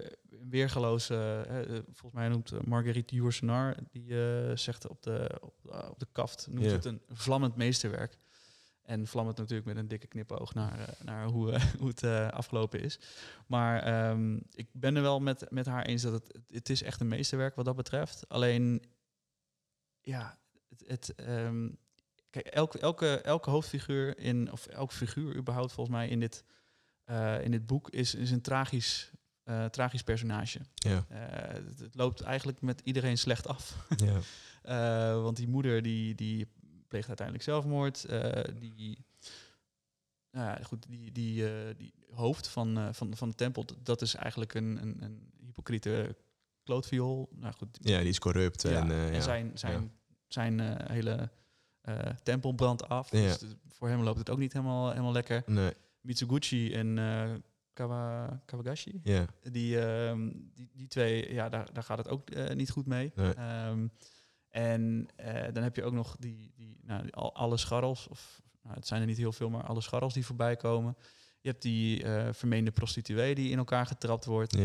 [0.49, 4.07] weergeloze, uh, volgens mij noemt Marguerite Yourcenar, die
[4.57, 5.55] zegt op de, op,
[5.89, 8.17] op de kaft, noemt het een vlammend meesterwerk.
[8.83, 12.27] En vlammend natuurlijk met een dikke knipoog naar, eh, naar hoe, eh, hoe het eh,
[12.29, 12.99] afgelopen is.
[13.47, 17.01] Maar ehm, ik ben er wel met, met haar eens dat het, het is echt
[17.01, 18.29] een meesterwerk wat dat betreft.
[18.29, 18.83] Alleen,
[20.01, 21.69] ja, het, het, ehm,
[22.29, 26.43] kijk, elke, elke, elke hoofdfiguur in, of elke figuur überhaupt volgens mij in dit,
[27.03, 29.11] eh, in dit boek is, is een tragisch,
[29.43, 30.59] eh, tragisch personage.
[30.73, 31.05] Ja.
[31.09, 33.87] Eh, het, het loopt eigenlijk met iedereen slecht af.
[33.95, 34.19] ja.
[34.63, 36.47] Eh, want die moeder die, die
[36.87, 38.05] pleegt uiteindelijk zelfmoord.
[38.59, 39.05] Die,
[40.31, 41.45] nou goed, die, die,
[41.77, 46.15] die hoofd van, van, van de tempel, dat- is eigenlijk een, een, een hypocriete
[46.63, 47.29] klootviool.
[47.35, 48.61] Nou goed, ja, die is corrupt.
[48.61, 49.91] ja, en, zijn, zijn,
[50.27, 50.59] zijn
[50.91, 51.29] hele
[52.23, 53.09] tempel brandt af.
[53.09, 55.43] Dus voor hem loopt het ook niet helemaal, helemaal lekker.
[55.45, 56.97] Nee, Mitsuguchi en
[57.73, 59.25] Kawa, Kawagashi, ja.
[59.51, 63.11] die, ehm, die, die twee, ja, daar, daar gaat het ook eh, niet goed mee.
[63.15, 63.33] Nee.
[63.33, 63.87] Ehm,
[64.49, 68.75] en eh, dan heb je ook nog die, die, nou, die alle scharrels, of nou,
[68.75, 70.97] het zijn er niet heel veel, maar alle scharrels die voorbij komen.
[71.41, 74.57] Je hebt die eh, vermeende prostituee die in elkaar getrapt wordt.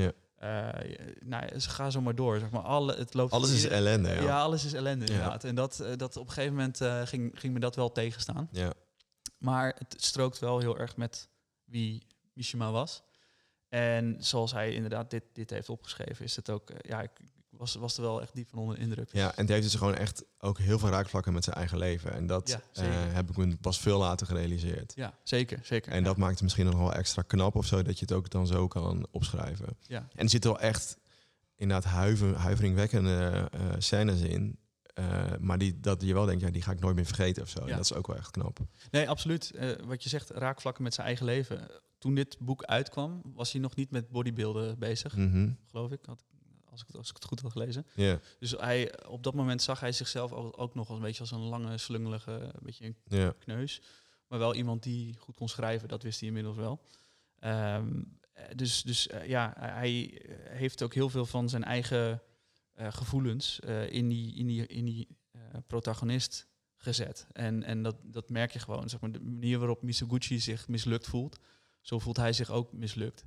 [1.24, 2.38] nou, ze gaan zo maar door.
[2.38, 2.62] Zeg maar.
[2.62, 4.22] Alle, het loopt Alles is ellende, ja.
[4.22, 4.40] ja.
[4.40, 5.12] alles is ellende Ja.
[5.12, 5.44] inderdaad.
[5.44, 8.48] En dat, dat op een gegeven moment ging, ging me dat wel tegenstaan.
[8.52, 8.72] Ja,
[9.38, 11.28] Maar het strookt wel heel erg met
[11.64, 12.06] wie
[12.38, 13.02] Mishima was.
[13.68, 16.70] En zoals hij inderdaad dit, dit heeft opgeschreven, is het ook...
[16.70, 17.10] eh, ja, ik,
[17.50, 19.08] was, was er wel echt diep van onder de indruk.
[19.12, 22.12] ja, en het heeft dus gewoon echt ook heel veel raakvlakken met zijn eigen leven.
[22.12, 24.92] En dat Ja, eh, heb ik me pas veel later gerealiseerd.
[24.96, 25.92] Ja, zeker, zeker.
[25.92, 28.30] En dat maakt het misschien nog wel extra knap of zo, dat je het ook
[28.30, 29.76] dan zo kan opschrijven.
[29.86, 30.96] Ja, En er zitten wel echt
[31.56, 34.58] inderdaad huiver, huiveringwekkende eh scènes in.
[34.98, 37.48] Eh, maar die, dat je wel denkt, ja, die ga ik nooit meer vergeten of
[37.48, 37.60] zo.
[37.60, 37.66] Ja.
[37.70, 38.58] En dat is ook wel echt knap.
[38.90, 39.50] nee, absoluut.
[39.50, 41.68] Eh, wat je zegt, raakvlakken met zijn eigen leven.
[41.98, 45.50] Toen dit boek uitkwam, was hij nog niet met bodybuilden bezig, Mhm.
[45.66, 46.00] geloof ik.
[46.04, 46.24] Had,
[46.70, 47.86] als, ik het, als ik het goed had gelezen.
[48.38, 51.30] Dus hij, op dat moment zag hij zichzelf ook, ook nog als een beetje als
[51.30, 53.82] een lange, slungelige, een beetje een kneus.
[54.28, 56.80] Maar wel iemand die goed kon schrijven, dat wist hij inmiddels wel.
[57.38, 62.22] Ehm, eh, dus dus ja, hij heeft ook heel veel van zijn eigen
[62.88, 67.26] gevoelens eh, in die, in die, in die eh, protagonist gezet.
[67.32, 68.88] En, en dat, dat merk je gewoon.
[68.88, 71.38] Zeg maar, de manier waarop Misoguchi zich mislukt voelt,
[71.80, 73.24] zo voelt hij zich ook mislukt.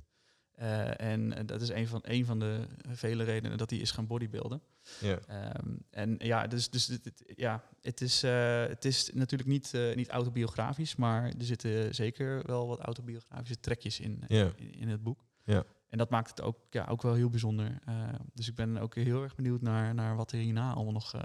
[0.52, 3.90] Eh, en eh, dat is een van, een van de vele redenen dat hij is
[3.90, 4.62] gaan bodybuilden.
[5.00, 5.18] ja.
[5.26, 9.74] Ehm, en ja, dus, dus het, het- ja, het, is, eh, het is natuurlijk niet,
[9.74, 14.52] eh, niet autobiografisch, maar er zitten zeker wel wat autobiografische trekjes in, eh, Ja.
[14.56, 15.24] in, in het boek.
[15.44, 15.64] Ja.
[15.92, 17.78] En dat maakt het ook, ja, ook wel heel bijzonder.
[17.84, 17.94] Eh,
[18.34, 21.20] dus ik ben ook heel erg benieuwd naar, naar wat er hierna allemaal nog eh,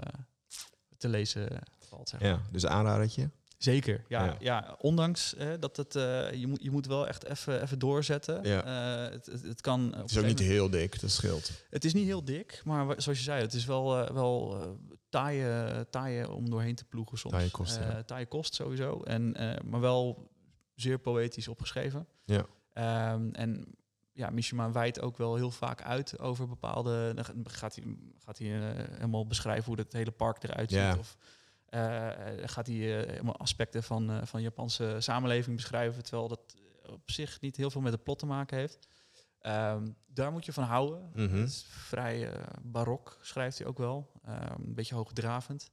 [0.96, 1.48] te lezen
[1.78, 2.08] valt.
[2.08, 2.28] Zeg maar.
[2.28, 2.40] ja.
[2.52, 3.30] Dus aanradertje.
[3.58, 4.24] Zeker, ja.
[4.24, 4.36] Ja.
[4.40, 4.76] ja.
[4.80, 5.92] ondanks eh, dat het,
[6.32, 8.42] je, moet, je moet wel echt even even doorzetten.
[8.42, 8.66] Ja.
[9.10, 9.94] Het, het, het kan...
[9.96, 11.50] Het is ook niet heel dik, dat scheelt.
[11.70, 14.62] het is niet heel dik, maar zoals je zei, het is wel, eh, wel
[15.08, 17.34] taaie, taaie om doorheen te ploegen soms.
[17.34, 18.02] Taaie kost, ja.
[18.02, 20.30] Taaie kost sowieso, en, maar wel
[20.74, 22.06] zeer poëtisch opgeschreven.
[22.24, 22.46] Ja.
[22.72, 23.76] Ehm, en
[24.18, 27.12] ja, Mishima wijdt ook wel heel vaak uit over bepaalde...
[27.14, 27.84] Dan gaat hij,
[28.18, 30.98] gaat hij eh, helemaal beschrijven hoe het hele park eruit ziet.
[30.98, 31.16] Of
[31.66, 32.08] eh,
[32.44, 36.02] gaat hij eh, helemaal aspecten van, eh, van Japanse samenleving beschrijven...
[36.02, 36.56] terwijl dat
[36.86, 38.88] op zich niet heel veel met het plot te maken heeft.
[39.38, 41.10] Ehm, daar moet je van houden.
[41.14, 41.36] Mhm.
[41.36, 44.10] Het is vrij eh, barok, schrijft hij ook wel.
[44.24, 45.70] Ehm, een beetje hoogdravend.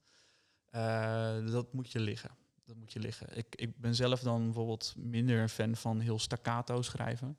[0.70, 2.30] Eh, dat moet je liggen.
[2.64, 3.36] Dat moet je liggen.
[3.36, 7.38] Ik, ik ben zelf dan bijvoorbeeld minder een fan van heel staccato schrijven.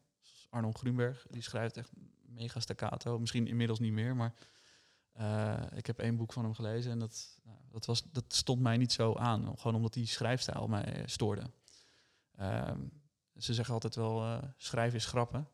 [0.50, 1.92] Arnold Grunberg, die schrijft echt
[2.26, 3.20] mega staccato.
[3.20, 4.34] Misschien inmiddels niet meer, maar
[5.12, 8.62] eh, ik heb één boek van hem gelezen en dat, nou, dat, was, dat stond
[8.62, 9.58] mij niet zo aan.
[9.58, 11.52] Gewoon omdat die schrijfstijl mij stoorde.
[12.32, 12.88] Ehm,
[13.36, 15.50] ze zeggen altijd wel, eh, schrijven is schrappen.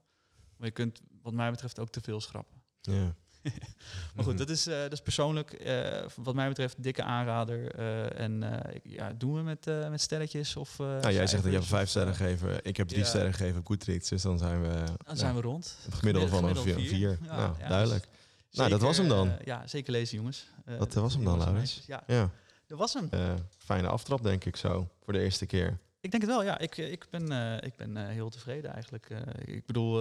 [0.57, 2.61] Maar je kunt wat mij betreft ook te veel schrappen.
[2.81, 3.15] Ja.
[4.15, 7.71] Maar goed, dat is, eh, dat is persoonlijk, eh, wat mij betreft, dikke aanrader.
[7.71, 8.43] eh, en
[8.83, 12.59] ja, doen we met, met stelletjes of Nou, jij zegt dat je vijf sterren gegeven.
[12.63, 13.07] Ik heb drie ja.
[13.07, 14.09] sterren gegeven op Goodreads.
[14.09, 15.77] Dus dan zijn we, Dan zijn we rond.
[15.85, 16.61] het gemiddelde van een vier.
[16.73, 17.17] Gemiddeld vier.
[17.21, 18.07] Ja, nou, ja, duidelijk.
[18.49, 19.31] dus Nou, dat was hem dan.
[19.43, 20.47] ja, zeker lezen, jongens.
[20.77, 21.83] Dat was hem dan, Laurens.
[21.87, 22.29] Ja,
[22.67, 23.09] dat was hem.
[23.57, 24.89] fijne aftrap denk ik zo.
[25.03, 25.79] Voor de eerste keer.
[26.03, 26.59] Ik denk het wel, ja.
[26.59, 29.09] Ik, eh, ik ben, eh, ik ben eh, heel tevreden eigenlijk.
[29.45, 29.99] Ik bedoel,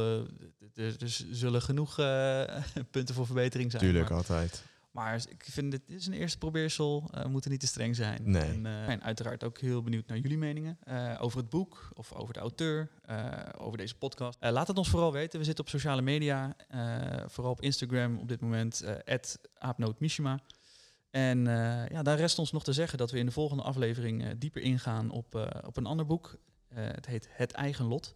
[0.75, 0.95] er
[1.31, 1.95] zullen genoeg
[2.91, 3.83] punten voor verbetering zijn.
[3.83, 4.65] Tuurlijk, Maar, altijd.
[4.91, 7.11] maar ik vind dit, is een eerste probeersel.
[7.13, 8.31] we moeten niet te streng zijn.
[8.31, 8.43] Nee.
[8.43, 10.79] En ik ben uiteraard ook heel benieuwd naar jullie meningen.
[11.21, 12.89] over het boek of over de auteur,
[13.59, 14.37] over deze podcast.
[14.41, 15.39] Laat het ons vooral weten.
[15.39, 16.57] We zitten op sociale media.
[17.27, 18.83] vooral op Instagram op dit moment.
[19.05, 19.19] eh
[19.59, 20.41] aapnootmishima.
[21.13, 24.25] En eh, ja, daar rest ons nog te zeggen dat we in de volgende aflevering
[24.25, 26.37] eh, dieper ingaan op, eh, op een ander boek.
[26.75, 28.15] Het heet Het Eigen Lot.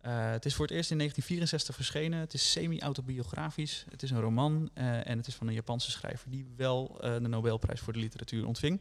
[0.00, 2.18] Het is voor het eerst in 1964 verschenen.
[2.18, 3.84] Het is semi-autobiografisch.
[3.90, 7.80] Het is een roman en het is van een Japanse schrijver die wel de Nobelprijs
[7.80, 8.80] voor de literatuur ontving.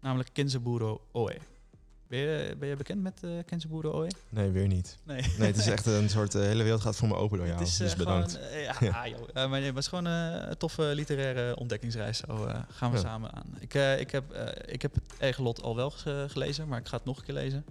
[0.00, 1.38] Namelijk Kenzaburo Oe.
[2.14, 4.08] Ben je, ben je bekend met uh, Kensaburo Oe?
[4.28, 4.98] Nee, weer niet.
[5.02, 5.20] Nee.
[5.38, 6.32] Nee, het is echt een soort...
[6.32, 7.58] De hele wereld gaat voor me open door jou.
[7.58, 8.32] Het is, dus eh, bedankt.
[8.32, 9.28] Gewoon, eh, ja, joh.
[9.34, 12.18] Eh, maar het was gewoon eh, een toffe literaire ontdekkingsreis.
[12.18, 13.02] Zo eh, gaan we Ja.
[13.02, 13.56] samen aan.
[13.58, 16.78] Ik, eh, ik, heb, eh, ik heb het eigen lot al wel ge- gelezen, maar
[16.80, 17.64] ik ga het nog een keer lezen.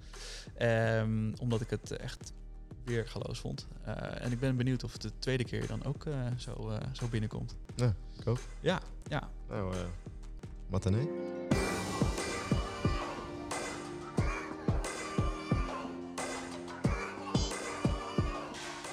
[0.57, 2.33] Ehm, omdat ik het echt
[2.83, 3.67] weergaloos vond.
[3.83, 3.93] Eh,
[4.25, 7.07] en ik ben benieuwd of het de tweede keer dan ook eh, zo, eh, zo
[7.07, 7.55] binnenkomt.
[7.75, 8.39] Ja, ik ook.
[8.59, 9.29] Ja, ja.
[9.49, 9.79] Nou, eh
[10.69, 11.09] matinee.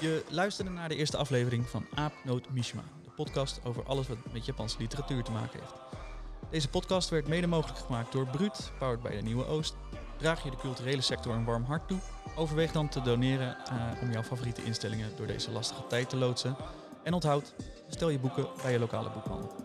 [0.01, 4.45] Je luisterde naar de eerste aflevering van Aapnoot Mishima, de podcast over alles wat met
[4.45, 5.73] Japanse literatuur te maken heeft.
[6.49, 9.75] Deze podcast werd mede mogelijk gemaakt door Bruut, powered by de Nieuwe Oost.
[10.17, 11.99] Draag je de culturele sector een warm hart toe?
[12.35, 16.55] Overweeg dan te doneren eh, om jouw favoriete instellingen door deze lastige tijd te loodsen.
[17.03, 17.53] En onthoud,
[17.87, 19.55] bestel je boeken bij je lokale boekhandel.